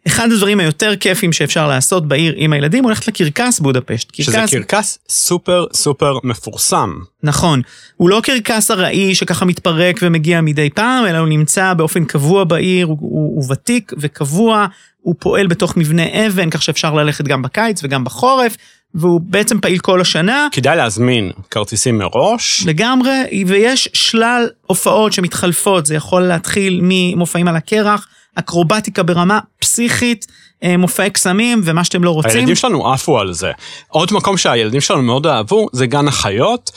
אחד 0.06 0.32
הדברים 0.32 0.60
היותר 0.60 0.96
כיפים 0.96 1.32
שאפשר 1.32 1.68
לעשות 1.68 2.08
בעיר 2.08 2.34
עם 2.36 2.52
הילדים 2.52 2.84
הוא 2.84 2.90
ללכת 2.90 3.08
לקרקס 3.08 3.60
בודפשט. 3.60 4.14
שזה 4.14 4.32
קרקס- 4.38 4.50
קרקס 4.54 4.98
סופר 5.08 5.64
סופר 5.72 6.18
מפורסם. 6.24 6.90
נכון. 7.22 7.62
הוא 7.96 8.10
לא 8.10 8.20
קרקס 8.22 8.70
ארעי 8.70 9.14
שככה 9.14 9.44
מתפרק 9.44 9.98
ומגיע 10.02 10.40
מדי 10.40 10.70
פעם, 10.70 11.06
אלא 11.06 11.18
הוא 11.18 11.28
נמצא 11.28 11.74
באופן 11.74 12.04
קבוע 12.04 12.44
בעיר, 12.44 12.86
הוא, 12.86 12.96
הוא, 13.00 13.36
הוא 13.42 13.52
ותיק 13.52 13.92
וקבוע, 13.98 14.66
הוא 15.00 15.14
פועל 15.18 15.46
בתוך 15.46 15.76
מבנה 15.76 16.26
אבן, 16.26 16.50
כך 16.50 16.62
שאפשר 16.62 16.94
ללכת 16.94 17.24
גם 17.24 17.42
בקיץ 17.42 17.80
וגם 17.84 18.04
בחורף, 18.04 18.56
והוא 18.94 19.20
בעצם 19.20 19.60
פעיל 19.60 19.78
כל 19.78 20.00
השנה. 20.00 20.48
כדאי 20.52 20.76
להזמין 20.76 21.30
כרטיסים 21.50 21.98
מראש. 21.98 22.62
לגמרי, 22.66 23.44
ויש 23.46 23.88
שלל 23.92 24.46
הופעות 24.66 25.12
שמתחלפות, 25.12 25.86
זה 25.86 25.94
יכול 25.94 26.22
להתחיל 26.22 26.80
ממופעים 26.82 27.48
על 27.48 27.56
הקרח, 27.56 28.08
אקרובטיקה 28.38 29.02
ברמה 29.02 29.40
פסיכית, 29.58 30.26
אה, 30.62 30.76
מופעי 30.76 31.10
קסמים 31.10 31.60
ומה 31.64 31.84
שאתם 31.84 32.04
לא 32.04 32.10
רוצים. 32.10 32.30
הילדים 32.30 32.54
שלנו 32.54 32.92
עפו 32.92 33.18
על 33.18 33.32
זה. 33.32 33.52
עוד 33.88 34.12
מקום 34.12 34.36
שהילדים 34.36 34.80
שלנו 34.80 35.02
מאוד 35.02 35.26
אהבו 35.26 35.66
זה 35.72 35.86
גן 35.86 36.08
החיות. 36.08 36.70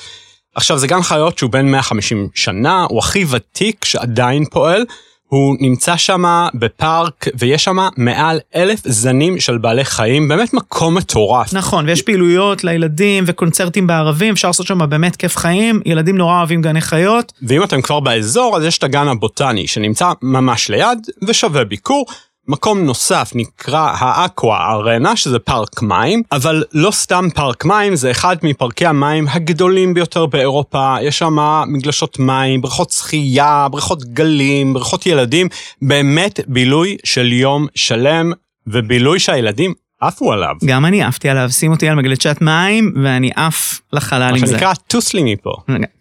עכשיו 0.55 0.77
זה 0.77 0.87
גן 0.87 1.01
חיות 1.01 1.37
שהוא 1.37 1.51
בן 1.51 1.65
150 1.65 2.29
שנה, 2.35 2.85
הוא 2.89 2.99
הכי 2.99 3.25
ותיק 3.29 3.85
שעדיין 3.85 4.45
פועל. 4.45 4.85
הוא 5.29 5.55
נמצא 5.59 5.97
שם 5.97 6.47
בפארק 6.53 7.25
ויש 7.37 7.63
שם 7.63 7.77
מעל 7.97 8.39
אלף 8.55 8.79
זנים 8.85 9.39
של 9.39 9.57
בעלי 9.57 9.85
חיים, 9.85 10.27
באמת 10.27 10.53
מקום 10.53 10.97
מטורף. 10.97 11.53
נכון, 11.53 11.85
ויש 11.85 12.01
פעילויות 12.01 12.63
לילדים 12.63 13.23
וקונצרטים 13.27 13.87
בערבים, 13.87 14.33
אפשר 14.33 14.47
לעשות 14.47 14.67
שם 14.67 14.89
באמת 14.89 15.15
כיף 15.15 15.37
חיים, 15.37 15.81
ילדים 15.85 16.17
נורא 16.17 16.37
אוהבים 16.37 16.61
גני 16.61 16.81
חיות. 16.81 17.33
ואם 17.41 17.63
אתם 17.63 17.81
כבר 17.81 17.99
באזור 17.99 18.57
אז 18.57 18.63
יש 18.63 18.77
את 18.77 18.83
הגן 18.83 19.07
הבוטני 19.07 19.67
שנמצא 19.67 20.11
ממש 20.21 20.69
ליד 20.69 20.99
ושווה 21.27 21.65
ביקור. 21.65 22.05
מקום 22.49 22.79
נוסף 22.79 23.31
נקרא 23.35 23.91
האקווה 23.97 24.71
ארנה, 24.71 25.15
שזה 25.15 25.39
פארק 25.39 25.81
מים, 25.81 26.23
אבל 26.31 26.63
לא 26.73 26.91
סתם 26.91 27.27
פארק 27.35 27.65
מים, 27.65 27.95
זה 27.95 28.11
אחד 28.11 28.35
מפארקי 28.43 28.85
המים 28.85 29.25
הגדולים 29.29 29.93
ביותר 29.93 30.25
באירופה. 30.25 30.95
יש 31.01 31.17
שם 31.17 31.37
מגלשות 31.67 32.19
מים, 32.19 32.61
בריכות 32.61 32.89
שחייה, 32.91 33.67
בריכות 33.71 34.03
גלים, 34.03 34.73
בריכות 34.73 35.05
ילדים, 35.05 35.47
באמת 35.81 36.39
בילוי 36.47 36.97
של 37.03 37.33
יום 37.33 37.67
שלם, 37.75 38.31
ובילוי 38.67 39.19
שהילדים 39.19 39.73
עפו 40.01 40.33
עליו. 40.33 40.55
גם 40.65 40.85
אני 40.85 41.03
עפתי 41.03 41.29
עליו, 41.29 41.49
שים 41.51 41.71
אותי 41.71 41.89
על 41.89 41.95
מגלצ'ת 41.95 42.41
מים, 42.41 42.93
ואני 43.03 43.29
עף 43.35 43.79
לחלל 43.93 44.19
מה 44.31 44.37
עם 44.37 44.45
זה. 44.45 44.53
שנקרא, 44.53 44.73
טוס 44.87 45.13
לי 45.13 45.33
מפה. 45.33 45.55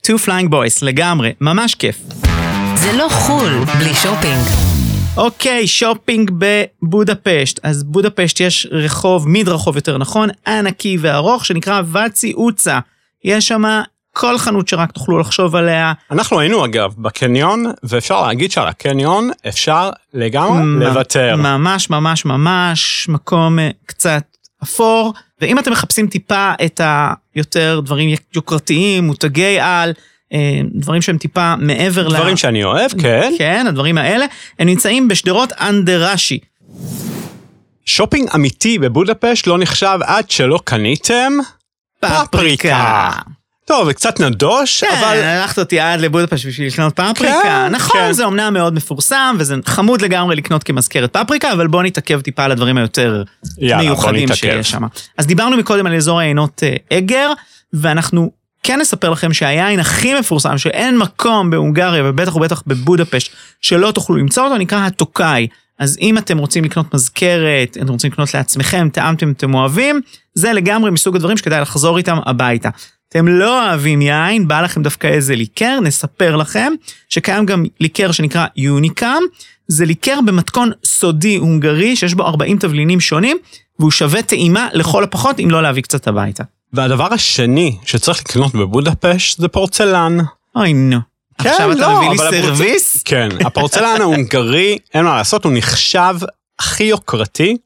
two 0.06 0.26
flying 0.26 0.50
boys, 0.50 0.78
לגמרי, 0.82 1.32
ממש 1.40 1.74
כיף. 1.74 1.96
זה 2.74 2.92
לא 2.92 3.08
חו"ל 3.10 3.64
בלי 3.78 3.94
שופינג. 3.94 4.67
אוקיי, 5.18 5.66
שופינג 5.66 6.30
בבודפשט. 6.38 7.60
אז 7.62 7.84
בודפשט 7.84 8.40
יש 8.40 8.66
רחוב, 8.70 9.28
מדרחוב 9.28 9.76
יותר 9.76 9.98
נכון, 9.98 10.28
ענקי 10.46 10.96
וארוך, 11.00 11.46
שנקרא 11.46 11.82
ואצי 11.86 12.32
אוצה. 12.32 12.78
יש 13.24 13.48
שם 13.48 13.62
כל 14.12 14.38
חנות 14.38 14.68
שרק 14.68 14.92
תוכלו 14.92 15.18
לחשוב 15.18 15.56
עליה. 15.56 15.92
אנחנו 16.10 16.40
היינו 16.40 16.64
אגב 16.64 16.94
בקניון, 16.98 17.64
ואפשר 17.82 18.26
להגיד 18.26 18.52
שעל 18.52 18.68
הקניון 18.68 19.30
אפשר 19.48 19.90
לגמרי 20.14 20.84
לוותר. 20.86 21.36
ממש 21.36 21.90
ממש 21.90 22.24
ממש 22.24 23.08
מקום 23.08 23.58
אה, 23.58 23.70
קצת 23.86 24.22
אפור. 24.62 25.14
ואם 25.40 25.58
אתם 25.58 25.72
מחפשים 25.72 26.06
טיפה 26.06 26.52
את 26.64 26.80
היותר 27.34 27.80
דברים 27.84 28.14
יוקרתיים, 28.34 29.04
מותגי 29.04 29.60
על, 29.60 29.92
דברים 30.74 31.02
שהם 31.02 31.18
טיפה 31.18 31.54
מעבר 31.56 32.08
ל... 32.08 32.14
דברים 32.14 32.36
שאני 32.36 32.64
אוהב, 32.64 32.90
כן. 33.02 33.32
כן, 33.38 33.66
הדברים 33.68 33.98
האלה, 33.98 34.26
הם 34.58 34.66
נמצאים 34.66 35.08
בשדרות 35.08 35.52
אנדרשי. 35.52 36.38
שופינג 37.84 38.28
אמיתי 38.34 38.78
בבודפשט 38.78 39.46
לא 39.46 39.58
נחשב 39.58 39.98
עד 40.04 40.30
שלא 40.30 40.60
קניתם 40.64 41.32
פפריקה. 42.00 43.10
טוב, 43.68 43.86
זה 43.86 43.94
קצת 43.94 44.20
נדוש, 44.20 44.84
כן, 44.84 44.96
אבל 44.98 45.16
הלכת 45.16 45.58
אותי 45.58 45.80
עד 45.80 46.00
לבודפשט 46.00 46.46
בשביל 46.46 46.66
לקנות 46.66 46.96
פפריקה. 46.96 47.40
כן, 47.42 47.68
נכון, 47.68 48.00
כן. 48.00 48.12
זה 48.12 48.24
אומנם 48.24 48.54
מאוד 48.54 48.74
מפורסם, 48.74 49.36
וזה 49.38 49.56
חמוד 49.66 50.02
לגמרי 50.02 50.36
לקנות 50.36 50.62
כמזכרת 50.64 51.16
פפריקה, 51.16 51.52
אבל 51.52 51.66
בואו 51.66 51.82
נתעכב 51.82 52.20
טיפה 52.20 52.44
על 52.44 52.52
הדברים 52.52 52.78
היותר 52.78 53.22
יאללה, 53.58 53.76
בוא 53.76 53.84
מיוחדים. 53.84 54.28
שיש 54.34 54.70
שם. 54.70 54.82
אז 55.18 55.26
דיברנו 55.26 55.56
מקודם 55.56 55.86
על 55.86 55.94
אזור 55.94 56.20
העיינות 56.20 56.62
אה, 56.62 56.98
אגר, 56.98 57.32
ואנחנו 57.72 58.30
כן 58.68 58.80
נספר 58.80 59.10
לכם 59.10 59.32
שהיין 59.32 59.80
הכי 59.80 60.14
מפורסם, 60.20 60.58
שאין 60.58 60.98
מקום 60.98 61.50
בהונגריה, 61.50 62.02
ובטח 62.04 62.36
ובטח 62.36 62.62
בבודפשט, 62.66 63.32
שלא 63.60 63.90
תוכלו 63.90 64.16
למצוא 64.16 64.44
אותו, 64.44 64.58
נקרא 64.58 64.78
הטוקאי. 64.78 65.46
אז 65.78 65.98
אם 66.00 66.18
אתם 66.18 66.38
רוצים 66.38 66.64
לקנות 66.64 66.94
מזכרת, 66.94 67.76
אתם 67.82 67.88
רוצים 67.88 68.10
לקנות 68.12 68.34
לעצמכם, 68.34 68.88
טעמתם, 68.92 69.30
אתם 69.30 69.54
אוהבים, 69.54 70.00
זה 70.34 70.52
לגמרי 70.52 70.90
מסוג 70.90 71.16
הדברים 71.16 71.36
שכדאי 71.36 71.60
לחזור 71.60 71.98
איתם 71.98 72.18
הביתה. 72.26 72.68
אתם 73.08 73.28
לא 73.28 73.68
אוהבים 73.68 74.02
יין, 74.02 74.48
בא 74.48 74.60
לכם 74.60 74.82
דווקא 74.82 75.06
איזה 75.06 75.34
ליקר, 75.34 75.80
נספר 75.82 76.36
לכם 76.36 76.72
שקיים 77.08 77.46
גם 77.46 77.64
ליקר 77.80 78.12
שנקרא 78.12 78.46
יוניקם, 78.56 79.22
זה 79.68 79.84
ליקר 79.84 80.18
במתכון 80.26 80.70
סודי 80.84 81.36
הונגרי 81.36 81.96
שיש 81.96 82.14
בו 82.14 82.22
40 82.22 82.58
תבלינים 82.58 83.00
שונים, 83.00 83.36
והוא 83.78 83.90
שווה 83.90 84.22
טעימה 84.22 84.68
לכל 84.72 85.04
הפחות 85.04 85.40
אם 85.40 85.50
לא 85.50 85.62
להביא 85.62 85.82
קצת 85.82 86.08
הביתה. 86.08 86.44
והדבר 86.72 87.14
השני 87.14 87.76
שצריך 87.84 88.20
לקנות 88.20 88.54
בבודפשט 88.54 89.38
זה 89.40 89.48
פורצלן. 89.48 90.18
אוי 90.56 90.72
נו. 90.72 90.96
כן, 91.42 91.48
עכשיו 91.50 91.72
אתה 91.72 91.80
לא, 91.80 91.96
מביא 91.98 92.08
לי 92.10 92.16
אבל 92.16 92.28
הפורצ- 92.28 92.42
סרוויס? 92.44 93.02
כן, 93.04 93.28
הפורצלן 93.44 94.00
ההונגרי, 94.00 94.78
אין 94.94 95.04
מה 95.04 95.16
לעשות, 95.16 95.44
הוא 95.44 95.52
נחשב 95.54 96.14
הכי 96.58 96.84
יוקרתי. 96.84 97.56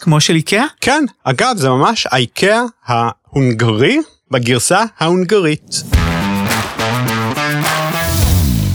כמו 0.00 0.20
של 0.20 0.34
איקאה? 0.34 0.64
כן, 0.80 1.04
אגב, 1.24 1.56
זה 1.56 1.68
ממש 1.68 2.06
האיקאה 2.10 2.62
ההונגרי 2.86 3.98
בגרסה 4.30 4.82
ההונגרית. 4.98 5.82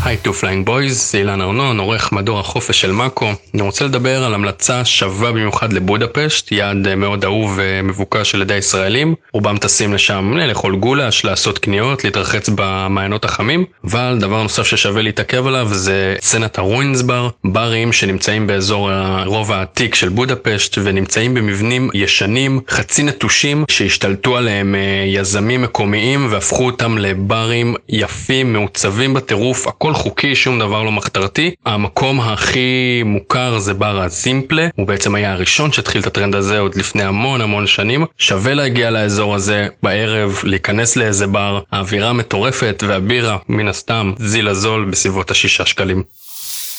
היי 0.08 0.18
2FlyingBoys, 0.18 1.12
זה 1.12 1.18
אילן 1.18 1.42
ארנון, 1.42 1.80
עורך 1.80 2.12
מדור 2.12 2.40
החופש 2.40 2.82
של 2.82 2.92
מאקו. 2.92 3.30
אני 3.54 3.62
רוצה 3.62 3.86
לדבר 3.86 4.24
על 4.24 4.34
המלצה 4.34 4.86
שווה 4.86 5.32
במיוחד 5.32 5.74
לבודפשט, 5.74 6.52
יעד 6.52 6.88
אה, 6.88 6.96
מאוד 6.96 7.24
אהוב 7.26 7.54
ומבוקש 7.56 8.36
על 8.36 8.42
ידי 8.42 8.54
הישראלים. 8.54 9.16
רובם 9.34 9.58
טסים 9.58 9.94
לשם 9.94 10.38
לאכול 10.38 10.76
גולש, 10.76 11.26
לעשות 11.26 11.60
קניות, 11.60 12.04
להתרחץ 12.04 12.50
במעיינות 12.56 13.26
החמים, 13.26 13.66
אבל 13.84 14.18
דבר 14.20 14.44
נוסף 14.44 14.64
ששווה 14.64 15.02
להתעכב 15.02 15.48
עליו 15.48 15.68
זה 15.72 16.16
סצנת 16.22 16.58
ה 16.58 16.65
ruin 16.65 16.94
bars, 16.94 17.30
ברים 17.44 17.94
שנמצאים 17.94 18.48
באזור 18.48 18.92
הרובע 18.92 19.56
העתיק 19.56 19.96
של 19.96 20.10
בודפשט 20.10 20.78
ונמצאים 20.84 21.34
במבנים 21.34 21.90
ישנים, 21.94 22.60
חצי 22.70 23.04
נטושים, 23.04 23.66
שהשתלטו 23.70 24.38
עליהם 24.38 24.76
אה, 24.76 24.80
יזמים 25.08 25.62
מקומיים 25.62 26.28
והפכו 26.30 26.66
אותם 26.66 26.98
לברים 26.98 27.76
יפים, 27.90 28.54
מעוצבים 28.54 29.14
בטירוף, 29.14 29.68
הכל 29.68 29.94
חוקי, 29.98 30.36
שום 30.36 30.60
דבר 30.60 30.84
לא 30.84 30.92
מחתרתי. 30.92 31.52
המקום 31.66 32.22
הכי 32.22 33.02
מוכר 33.06 33.60
זה 33.60 33.74
בר 33.74 34.02
הזימפלה, 34.02 34.68
הוא 34.76 34.88
בעצם 34.88 35.16
היה 35.16 35.34
הראשון 35.34 35.72
שהתחיל 35.72 36.02
את 36.02 36.08
הטרנד 36.08 36.36
הזה 36.36 36.60
עוד 36.60 36.76
לפני 36.76 37.04
המון 37.04 37.42
המון 37.42 37.68
שנים. 37.68 38.06
שווה 38.18 38.54
להגיע 38.54 38.92
לאזור 38.92 39.36
הזה 39.36 39.68
בערב, 39.84 40.42
להיכנס 40.44 40.96
לאיזה 40.96 41.28
בר, 41.28 41.60
האווירה 41.72 42.14
מטורפת 42.14 42.84
והבירה, 42.88 43.38
מן 43.50 43.68
הסתם, 43.68 44.14
זיל 44.20 44.48
הזול 44.48 44.86
בסביבות 44.92 45.32
השישה 45.32 45.66
שקלים. 45.66 46.04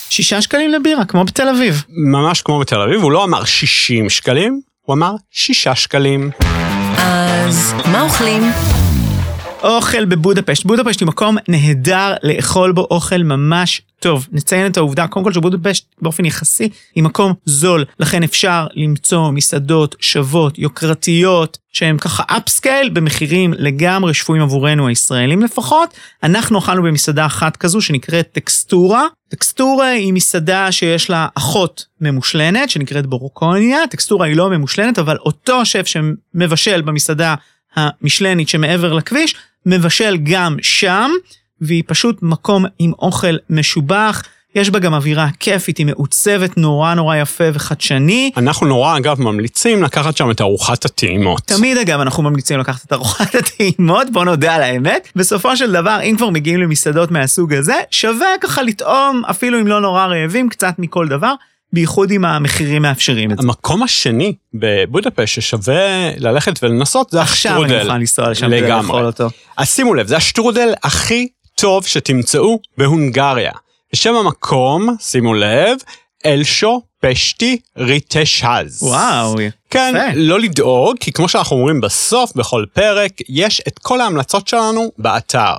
שישה 0.09 0.41
שקלים 0.41 0.71
לבירה, 0.71 1.05
כמו 1.05 1.25
בתל 1.25 1.49
אביב. 1.49 1.83
ממש 1.89 2.41
כמו 2.41 2.59
בתל 2.59 2.81
אביב, 2.81 3.01
הוא 3.01 3.11
לא 3.11 3.23
אמר 3.23 3.43
60 3.45 4.09
שקלים, 4.09 4.61
הוא 4.81 4.95
אמר 4.95 5.11
6 5.31 5.67
שקלים. 5.67 6.31
אז 6.97 7.73
מה 7.91 8.01
אוכלים? 8.01 8.43
אוכל 9.63 10.05
בבודפשט. 10.05 10.65
בודפשט 10.65 10.99
היא 10.99 11.07
מקום 11.07 11.37
נהדר 11.47 12.13
לאכול 12.23 12.71
בו 12.71 12.87
אוכל 12.91 13.23
ממש 13.23 13.81
טוב. 13.99 14.27
נציין 14.31 14.71
את 14.71 14.77
העובדה, 14.77 15.07
קודם 15.07 15.25
כל 15.25 15.33
שבודפשט 15.33 15.85
באופן 16.01 16.25
יחסי 16.25 16.69
היא 16.95 17.03
מקום 17.03 17.33
זול, 17.45 17.85
לכן 17.99 18.23
אפשר 18.23 18.67
למצוא 18.73 19.31
מסעדות 19.31 19.95
שוות, 19.99 20.59
יוקרתיות, 20.59 21.57
שהן 21.73 21.97
ככה 21.97 22.23
אפסקייל 22.27 22.89
במחירים 22.89 23.53
לגמרי 23.57 24.13
שפויים 24.13 24.43
עבורנו 24.43 24.87
הישראלים 24.87 25.41
לפחות. 25.41 25.93
אנחנו 26.23 26.59
אכלנו 26.59 26.83
במסעדה 26.83 27.25
אחת 27.25 27.57
כזו 27.57 27.81
שנקראת 27.81 28.29
טקסטורה. 28.31 29.03
טקסטורה 29.29 29.87
היא 29.87 30.13
מסעדה 30.13 30.71
שיש 30.71 31.09
לה 31.09 31.27
אחות 31.35 31.85
ממושלנת 32.01 32.69
שנקראת 32.69 33.05
בורוקוניה. 33.05 33.79
טקסטורה 33.89 34.25
היא 34.25 34.35
לא 34.35 34.49
ממושלנת 34.49 34.99
אבל 34.99 35.17
אותו 35.17 35.65
שף 35.65 35.85
שמבשל 35.87 36.81
במסעדה 36.81 37.35
המשלנית 37.75 38.49
שמעבר 38.49 38.93
לכביש, 38.93 39.35
מבשל 39.69 40.17
גם 40.23 40.55
שם, 40.61 41.11
והיא 41.61 41.83
פשוט 41.87 42.19
מקום 42.21 42.65
עם 42.79 42.91
אוכל 42.99 43.35
משובח. 43.49 44.23
יש 44.55 44.69
בה 44.69 44.79
גם 44.79 44.93
אווירה 44.93 45.27
כיפית, 45.39 45.77
היא 45.77 45.85
מעוצבת 45.85 46.57
נורא 46.57 46.93
נורא 46.93 47.15
יפה 47.15 47.43
וחדשני. 47.53 48.31
אנחנו 48.37 48.67
נורא, 48.67 48.97
אגב, 48.97 49.21
ממליצים 49.21 49.83
לקחת 49.83 50.17
שם 50.17 50.31
את 50.31 50.41
ארוחת 50.41 50.85
הטעימות. 50.85 51.41
תמיד, 51.45 51.77
אגב, 51.77 51.99
אנחנו 51.99 52.23
ממליצים 52.23 52.59
לקחת 52.59 52.85
את 52.85 52.93
ארוחת 52.93 53.35
הטעימות, 53.35 54.09
בוא 54.11 54.25
נודה 54.25 54.55
על 54.55 54.61
האמת. 54.61 55.07
בסופו 55.15 55.57
של 55.57 55.71
דבר, 55.71 55.99
אם 56.03 56.15
כבר 56.17 56.29
מגיעים 56.29 56.59
למסעדות 56.59 57.11
מהסוג 57.11 57.53
הזה, 57.53 57.75
שווה 57.91 58.27
ככה 58.41 58.61
לטעום, 58.61 59.21
אפילו 59.29 59.59
אם 59.59 59.67
לא 59.67 59.81
נורא 59.81 60.05
רעבים, 60.05 60.49
קצת 60.49 60.73
מכל 60.77 61.07
דבר. 61.07 61.33
בייחוד 61.73 62.11
אם 62.11 62.25
המחירים 62.25 62.81
מאפשרים 62.81 63.31
את 63.31 63.37
זה. 63.37 63.43
המקום 63.43 63.83
השני 63.83 64.33
בבודפשט 64.53 65.41
ששווה 65.41 66.11
ללכת 66.17 66.63
ולנסות 66.63 67.09
זה 67.09 67.21
עכשיו 67.21 67.51
השטרודל. 67.51 67.73
אני 67.75 67.83
מוכן 67.83 67.99
לנסוע 67.99 68.29
לשם 68.29 68.47
כדי 68.47 68.61
לגמרי. 68.61 68.87
לאכול 68.87 69.05
אותו. 69.05 69.29
אז 69.57 69.69
שימו 69.69 69.93
לב, 69.93 70.07
זה 70.07 70.17
השטרודל 70.17 70.73
הכי 70.83 71.27
טוב 71.55 71.85
שתמצאו 71.85 72.59
בהונגריה. 72.77 73.51
בשם 73.93 74.15
המקום, 74.15 74.95
שימו 74.99 75.33
לב, 75.33 75.77
אלשו 76.25 76.81
פשטי 77.01 77.57
ריטשז. 77.77 78.83
וואו, 78.83 79.35
כן, 79.69 79.93
יפה. 79.95 80.19
לא 80.19 80.39
לדאוג, 80.39 80.97
כי 80.99 81.11
כמו 81.11 81.29
שאנחנו 81.29 81.55
אומרים 81.55 81.81
בסוף, 81.81 82.31
בכל 82.35 82.65
פרק, 82.73 83.11
יש 83.29 83.61
את 83.67 83.79
כל 83.79 84.01
ההמלצות 84.01 84.47
שלנו 84.47 84.91
באתר. 84.97 85.53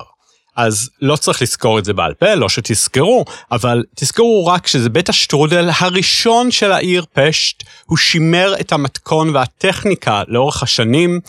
אז 0.57 0.91
לא 1.03 1.17
צריך 1.17 1.43
לזכור 1.43 1.79
את 1.79 1.85
זה 1.85 1.93
בעל 1.93 2.15
פה, 2.15 2.35
לא 2.35 2.49
שתזכרו, 2.49 3.25
אבל 3.53 3.85
תזכרו 3.95 4.47
רק 4.47 4.67
שזה 4.67 4.89
בית 4.89 5.09
השטרודל 5.09 5.71
הראשון 5.79 6.51
של 6.51 6.73
העיר 6.73 7.05
פשט, 7.13 7.63
הוא 7.87 7.99
שימר 7.99 8.55
את 8.61 8.73
המתכון 8.73 9.37
והטכניקה 9.37 10.23
לאורך 10.29 10.63
השנים. 10.63 11.21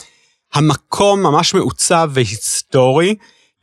המקום 0.54 1.24
ממש 1.24 1.54
מעוצב 1.54 2.10
והיסטורי. 2.14 3.16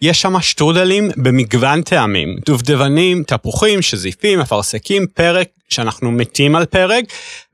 יש 0.02 0.20
שם 0.20 0.40
שטרודלים 0.40 1.10
במגוון 1.16 1.82
טעמים, 1.82 2.36
דובדבנים, 2.46 3.22
תפוחים, 3.22 3.82
שזיפים, 3.82 4.40
אפרסקים, 4.40 5.06
פרק, 5.14 5.48
שאנחנו 5.68 6.10
מתים 6.10 6.56
על 6.56 6.64
פרק, 6.64 7.04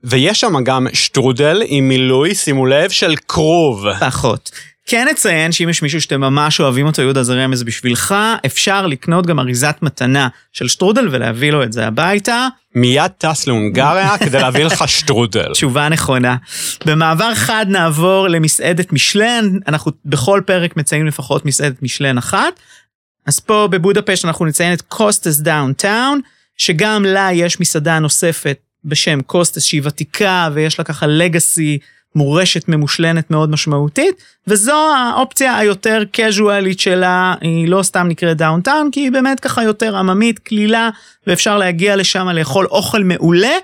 ויש 0.03 0.39
שם 0.39 0.63
גם 0.63 0.87
שטרודל 0.93 1.63
עם 1.65 1.87
מילוי, 1.87 2.35
שימו 2.35 2.65
לב, 2.65 2.89
של 2.89 3.15
כרוב. 3.27 3.85
פחות. 3.99 4.51
כן 4.85 5.07
נציין 5.11 5.51
שאם 5.51 5.69
יש 5.69 5.81
מישהו 5.81 6.01
שאתם 6.01 6.21
ממש 6.21 6.59
אוהבים 6.59 6.85
אותו, 6.85 7.01
יהודה 7.01 7.23
זה 7.23 7.33
רמז 7.33 7.63
בשבילך, 7.63 8.15
אפשר 8.45 8.87
לקנות 8.87 9.25
גם 9.25 9.39
אריזת 9.39 9.75
מתנה 9.81 10.27
של 10.51 10.67
שטרודל 10.67 11.07
ולהביא 11.11 11.51
לו 11.51 11.63
את 11.63 11.73
זה 11.73 11.87
הביתה. 11.87 12.47
מיד 12.75 13.11
טס 13.17 13.47
להונגריה 13.47 14.17
כדי 14.25 14.39
להביא 14.39 14.65
לך 14.65 14.89
שטרודל. 14.89 15.51
תשובה 15.51 15.89
נכונה. 15.89 16.35
במעבר 16.85 17.35
חד 17.35 17.65
נעבור 17.69 18.27
למסעדת 18.27 18.93
משלן, 18.93 19.49
אנחנו 19.67 19.91
בכל 20.05 20.41
פרק 20.45 20.77
מציינים 20.77 21.07
לפחות 21.07 21.45
מסעדת 21.45 21.83
משלן 21.83 22.17
אחת. 22.17 22.59
אז 23.25 23.39
פה 23.39 23.67
בבודפשט 23.71 24.25
אנחנו 24.25 24.45
נציין 24.45 24.73
את 24.73 24.81
קוסטס 24.81 25.39
Downtown, 25.39 26.21
שגם 26.57 27.05
לה 27.05 27.29
יש 27.33 27.59
מסעדה 27.59 27.99
נוספת 27.99 28.57
בשם 28.85 29.21
קוסטס 29.21 29.63
שהיא 29.63 29.81
ותיקה 29.83 30.49
ויש 30.53 30.79
לה 30.79 30.85
ככה 30.85 31.07
legacy, 31.07 31.77
מורשת 32.15 32.67
ממושלנת 32.67 33.31
מאוד 33.31 33.49
משמעותית, 33.49 34.15
וזו 34.47 34.95
האופציה 34.95 35.57
היותר 35.57 36.03
קזואלית 36.11 36.79
שלה, 36.79 37.35
היא 37.41 37.67
לא 37.67 37.83
סתם 37.83 38.07
נקראת 38.07 38.37
Downtown, 38.37 38.89
כי 38.91 38.99
היא 38.99 39.11
באמת 39.11 39.39
ככה 39.39 39.63
יותר 39.63 39.97
עממית, 39.97 40.39
קלילה, 40.39 40.89
ואפשר 41.27 41.57
להגיע 41.57 41.95
לשם 41.95 42.29
לאכול 42.29 42.65
אוכל 42.65 43.03
מעולה. 43.03 43.55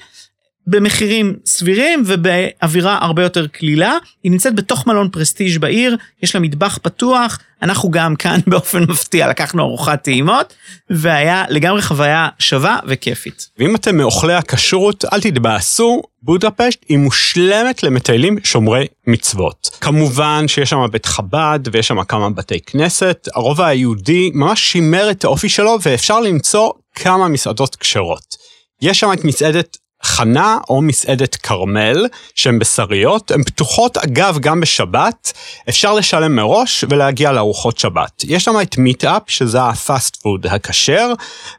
במחירים 0.71 1.35
סבירים 1.45 2.03
ובאווירה 2.05 2.97
הרבה 3.01 3.23
יותר 3.23 3.47
קלילה. 3.47 3.97
היא 4.23 4.31
נמצאת 4.31 4.55
בתוך 4.55 4.87
מלון 4.87 5.09
prestige 5.09 5.57
בעיר, 5.57 5.97
יש 6.23 6.35
לה 6.35 6.41
מטבח 6.41 6.79
פתוח, 6.81 7.39
אנחנו 7.61 7.91
גם 7.91 8.15
כאן 8.15 8.39
באופן 8.47 8.83
מפתיע 8.83 9.27
לקחנו 9.27 9.63
ארוחת 9.63 10.03
טעימות, 10.03 10.53
והיה 10.89 11.43
לגמרי 11.49 11.81
חוויה 11.81 12.27
שווה 12.39 12.79
וכיפית. 12.87 13.49
ואם 13.57 13.75
אתם 13.75 13.97
מאוכלי 13.97 14.33
הכשרות, 14.33 15.05
אל 15.13 15.21
תתבאסו, 15.21 16.01
בודפשט 16.23 16.85
היא 16.89 16.97
מושלמת 16.97 17.83
למטיילים 17.83 18.37
שומרי 18.43 18.87
מצוות. 19.07 19.69
כמובן 19.81 20.47
שיש 20.47 20.69
שם 20.69 20.85
בית 20.91 21.05
חב"ד 21.05 21.59
ויש 21.71 21.87
שם 21.87 22.03
כמה 22.03 22.29
בתי 22.29 22.59
כנסת, 22.59 23.27
הרובע 23.35 23.67
היהודי 23.67 24.31
ממש 24.33 24.61
שימר 24.71 25.11
את 25.11 25.23
האופי 25.23 25.49
שלו 25.49 25.77
ואפשר 25.81 26.19
למצוא 26.19 26.71
כמה 26.95 27.27
מסעדות 27.27 27.75
כשרות. 27.75 28.35
יש 28.81 28.99
שם 28.99 29.13
את 29.13 29.23
מסעדת 29.23 29.77
חנה 30.03 30.57
או 30.69 30.81
מסעדת 30.81 31.35
כרמל, 31.35 32.07
שהן 32.35 32.59
בשריות, 32.59 33.31
הן 33.31 33.43
פתוחות 33.43 33.97
אגב 33.97 34.37
גם 34.39 34.61
בשבת, 34.61 35.33
אפשר 35.69 35.93
לשלם 35.93 36.35
מראש 36.35 36.85
ולהגיע 36.89 37.31
לארוחות 37.31 37.77
שבת. 37.77 38.23
יש 38.27 38.43
שם 38.43 38.55
את 38.61 38.77
מיטאפ, 38.77 39.21
שזה 39.27 39.63
ה 39.63 39.74
fast 39.74 40.15
food 40.15 40.47
הכשר, 40.47 41.13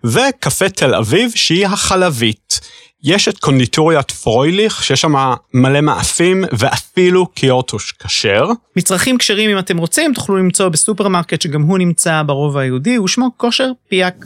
וקפה 0.04 0.68
תל 0.68 0.94
אביב, 0.94 1.32
שהיא 1.34 1.66
החלבית. 1.66 2.60
יש 3.04 3.28
את 3.28 3.38
קונדיטוריית 3.38 4.10
פרוליך, 4.10 4.84
שיש 4.84 5.00
שם 5.00 5.14
מלא 5.54 5.80
מאפים 5.80 6.44
ואפילו 6.52 7.26
קיורטוש 7.26 7.92
כשר. 7.92 8.46
מצרכים 8.76 9.18
כשרים 9.18 9.50
אם 9.50 9.58
אתם 9.58 9.78
רוצים, 9.78 10.12
תוכלו 10.14 10.36
למצוא 10.36 10.68
בסופרמרקט 10.68 11.40
שגם 11.42 11.62
הוא 11.62 11.78
נמצא 11.78 12.22
ברובע 12.26 12.60
היהודי, 12.60 12.98
ושמו 12.98 13.30
כושר 13.36 13.70
פיאץ. 13.88 14.24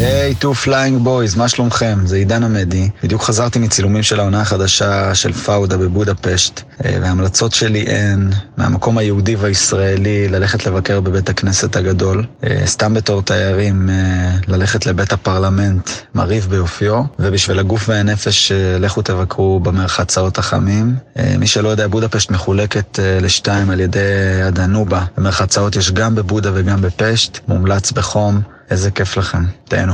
היי, 0.00 0.34
2FlyingBoys, 0.34 1.36
מה 1.36 1.48
שלומכם? 1.48 1.98
זה 2.04 2.16
עידן 2.16 2.44
עמדי. 2.44 2.90
בדיוק 3.02 3.22
חזרתי 3.22 3.58
מצילומים 3.58 4.02
של 4.02 4.20
העונה 4.20 4.40
החדשה 4.40 5.14
של 5.14 5.32
פאודה 5.32 5.76
בבודפשט, 5.76 6.60
אה, 6.84 6.98
וההמלצות 7.02 7.52
שלי 7.52 7.84
הן 7.88 8.30
מהמקום 8.56 8.98
היהודי 8.98 9.36
והישראלי 9.36 10.28
ללכת 10.28 10.66
לבקר 10.66 11.00
בבית 11.00 11.28
הכנסת 11.28 11.76
הגדול, 11.76 12.24
אה, 12.44 12.62
סתם 12.66 12.94
בתור 12.94 13.22
תיירים 13.22 13.90
אה, 13.90 14.30
ללכת 14.48 14.86
לבית 14.86 15.12
הפרלמנט, 15.12 15.90
מרהיב 16.14 16.46
ביופיו, 16.50 17.02
ובשביל 17.18 17.58
הגוף 17.58 17.88
והנפש 17.88 18.52
לכו 18.78 19.02
תבקרו 19.02 19.60
במרחצאות 19.60 20.38
החמים. 20.38 20.94
מי 21.38 21.46
שלא 21.46 21.68
יודע, 21.68 21.88
בודפשט 21.88 22.30
מחולקת 22.30 22.98
לשתיים 23.20 23.70
על 23.70 23.80
ידי 23.80 23.98
הדנובה. 24.44 25.04
במרחצאות 25.16 25.76
יש 25.76 25.92
גם 25.92 26.14
בבודה 26.14 26.50
וגם 26.54 26.82
בפשט, 26.82 27.38
מומלץ 27.48 27.92
בחום. 27.92 28.40
איזה 28.70 28.90
כיף 28.90 29.16
לכם, 29.16 29.44
תהנו. 29.64 29.92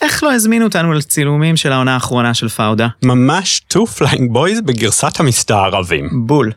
איך 0.00 0.22
לא 0.22 0.32
הזמינו 0.32 0.64
אותנו 0.64 0.92
לצילומים 0.92 1.56
של 1.56 1.72
העונה 1.72 1.94
האחרונה 1.94 2.34
של 2.34 2.48
פאודה? 2.48 2.88
ממש 3.02 3.60
2FlyingBoys 3.60 4.60
בגרסת 4.60 5.20
המסתערבים. 5.20 6.26
בול. 6.26 6.52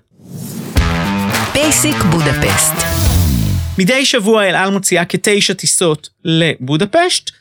basic 1.53 1.95
בודפשט. 1.95 2.73
מדי 3.77 4.05
שבוע 4.05 4.43
אל 4.43 4.55
על 4.55 4.69
מוציאה 4.69 5.05
כתשע 5.05 5.53
טיסות 5.53 6.09
לבודפשט, 6.25 7.31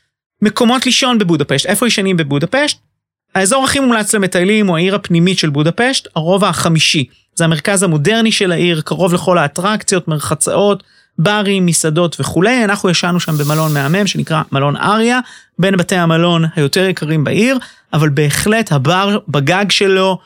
מקומות 0.42 0.86
לישון 0.86 1.18
בבודפשט. 1.18 1.66
איפה 1.66 1.86
ישנים 1.86 2.16
בבודפשט? 2.16 2.78
האזור 3.34 3.64
הכי 3.64 3.80
מומלץ 3.80 4.14
למטיילים 4.14 4.66
הוא 4.66 4.76
העיר 4.76 4.94
הפנימית 4.94 5.38
של 5.38 5.50
בודפשט, 5.50 6.08
הרובע 6.16 6.48
החמישי. 6.48 7.04
זה 7.34 7.44
המרכז 7.44 7.82
המודרני 7.82 8.32
של 8.32 8.52
העיר, 8.52 8.80
קרוב 8.80 9.14
לכל 9.14 9.38
האטרקציות, 9.38 10.08
מרחצאות, 10.08 10.82
ברים, 11.22 11.66
מסעדות 11.66 12.16
וכולי. 12.20 12.64
אנחנו 12.64 12.90
ישנו 12.90 13.20
שם 13.20 13.32
במלון 13.36 13.74
מהמם 13.74 14.06
שנקרא 14.06 14.42
מלון 14.52 14.76
אריה, 14.76 15.20
בין 15.58 15.76
בתי 15.76 15.96
המלון 15.96 16.44
היותר 16.56 16.88
יקרים 16.88 17.24
בעיר, 17.24 17.58
אבל 17.92 18.08
בהחלט 18.08 18.72
הבר 18.72 19.18
בגג 19.28 19.64
שלו, 19.70 20.18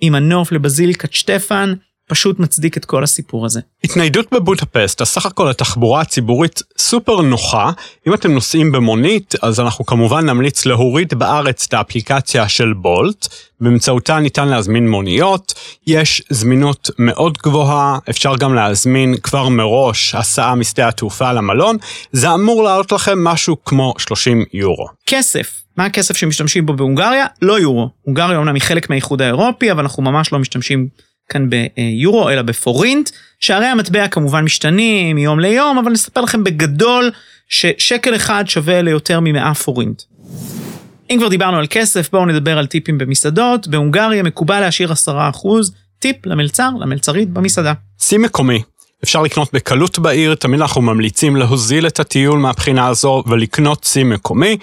עם 0.00 0.14
הנוף 0.14 0.52
לבזיליקת 0.52 1.12
שטפן, 1.12 1.74
פשוט 2.08 2.38
מצדיק 2.38 2.76
את 2.76 2.84
כל 2.84 3.04
הסיפור 3.04 3.46
הזה. 3.46 3.60
התניידות 3.84 4.26
בבודפסט, 4.32 5.00
אז 5.00 5.08
סך 5.08 5.26
הכל 5.26 5.50
התחבורה 5.50 6.00
הציבורית 6.00 6.62
סופר 6.78 7.20
נוחה. 7.20 7.70
אם 8.06 8.14
אתם 8.14 8.32
נוסעים 8.32 8.72
במונית, 8.72 9.34
אז 9.42 9.60
אנחנו 9.60 9.86
כמובן 9.86 10.26
נמליץ 10.26 10.66
להוריד 10.66 11.14
בארץ 11.14 11.66
את 11.68 11.74
האפליקציה 11.74 12.48
של 12.48 12.72
בולט. 12.72 13.28
באמצעותה 13.60 14.18
ניתן 14.18 14.48
להזמין 14.48 14.88
מוניות, 14.88 15.54
יש 15.86 16.22
זמינות 16.30 16.90
מאוד 16.98 17.38
גבוהה, 17.38 17.98
אפשר 18.10 18.36
גם 18.36 18.54
להזמין 18.54 19.14
כבר 19.22 19.48
מראש 19.48 20.14
הסעה 20.14 20.54
משדה 20.54 20.88
התעופה 20.88 21.32
למלון, 21.32 21.76
זה 22.12 22.34
אמור 22.34 22.62
לעלות 22.62 22.92
לכם 22.92 23.24
משהו 23.24 23.64
כמו 23.64 23.94
30 23.98 24.44
יורו. 24.52 24.86
כסף, 25.06 25.60
מה 25.76 25.84
הכסף 25.84 26.16
שמשתמשים 26.16 26.66
בו 26.66 26.72
בהונגריה? 26.72 27.26
לא 27.42 27.60
יורו. 27.60 27.88
הונגריה 28.02 28.38
אומנם 28.38 28.54
היא 28.54 28.62
חלק 28.62 28.90
מהאיחוד 28.90 29.22
האירופי, 29.22 29.72
אבל 29.72 29.80
אנחנו 29.80 30.02
ממש 30.02 30.32
לא 30.32 30.38
משתמשים 30.38 30.88
כאן 31.28 31.48
ביורו, 31.50 32.30
אלא 32.30 32.42
בפורינט. 32.42 33.10
שערי 33.40 33.66
המטבע 33.66 34.08
כמובן 34.08 34.44
משתנים 34.44 35.16
מיום 35.16 35.40
ליום, 35.40 35.78
אבל 35.78 35.92
נספר 35.92 36.20
לכם 36.20 36.44
בגדול 36.44 37.10
ששקל 37.48 38.16
אחד 38.16 38.44
שווה 38.46 38.82
ליותר 38.82 39.20
ממאה 39.20 39.54
פורינט. 39.54 40.02
אם 41.10 41.16
כבר 41.18 41.28
דיברנו 41.28 41.56
על 41.56 41.66
כסף, 41.70 42.10
בואו 42.12 42.26
נדבר 42.26 42.58
על 42.58 42.66
טיפים 42.66 42.98
במסעדות. 42.98 43.68
בהונגריה 43.68 44.22
מקובל 44.22 44.60
להשאיר 44.60 44.92
10% 44.92 44.96
טיפ 45.98 46.26
למלצר, 46.26 46.70
למלצרית 46.80 47.30
במסעדה. 47.30 47.72
שיא 47.98 48.18
מקומי. 48.18 48.62
אפשר 49.04 49.22
לקנות 49.22 49.52
בקלות 49.52 49.98
בעיר, 49.98 50.34
תמיד 50.34 50.60
אנחנו 50.60 50.82
ממליצים 50.82 51.36
להוזיל 51.36 51.86
את 51.86 52.00
הטיול 52.00 52.38
מהבחינה 52.38 52.86
הזו 52.86 53.22
ולקנות 53.26 53.84
סי 53.84 54.04
מקומי. 54.04 54.56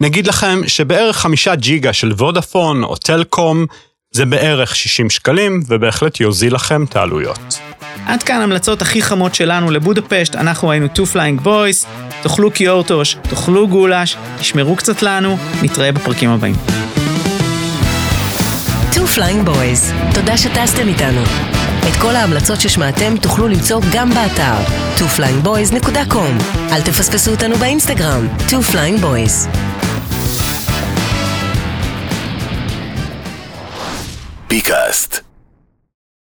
נגיד 0.00 0.26
לכם 0.26 0.60
שבערך 0.66 1.16
חמישה 1.16 1.54
ג'יגה 1.54 1.92
של 1.92 2.12
וודאפון 2.12 2.84
או 2.84 2.96
טלקום 2.96 3.66
זה 4.12 4.26
בערך 4.26 4.76
60 4.76 5.10
שקלים, 5.10 5.60
ובהחלט 5.66 6.20
יוזיל 6.20 6.54
לכם 6.54 6.84
את 6.84 6.96
העלויות. 6.96 7.58
עד 8.06 8.22
כאן 8.22 8.40
המלצות 8.40 8.82
הכי 8.82 9.02
חמות 9.02 9.34
שלנו 9.34 9.70
לבודפשט, 9.70 10.34
אנחנו 10.34 10.70
היינו 10.70 10.86
2 10.94 11.38
Flying 11.38 11.44
Boys, 11.44 11.86
תאכלו 12.22 12.50
קיורטוש, 12.50 13.16
תאכלו 13.22 13.68
גולש, 13.68 14.16
תשמרו 14.38 14.76
קצת 14.76 15.02
לנו, 15.02 15.38
נתראה 15.62 15.92
בפרקים 15.92 16.30
הבאים. 16.30 16.54
2 18.92 19.06
Flying 19.06 19.48
Boys, 19.48 20.14
תודה 20.14 20.36
שטסתם 20.36 20.88
איתנו. 20.88 21.22
את 21.88 21.96
כל 22.00 22.16
ההמלצות 22.16 22.60
ששמעתם 22.60 23.16
תוכלו 23.16 23.48
למצוא 23.48 23.80
גם 23.92 24.10
באתר 24.10 24.54
2flyingboys.com. 24.96 26.62
אל 26.72 26.82
תפספסו 26.82 27.30
אותנו 27.30 27.56
באינסטגרם 27.56 28.28
2flyingboys. 28.48 29.48
Picast. 34.50 35.29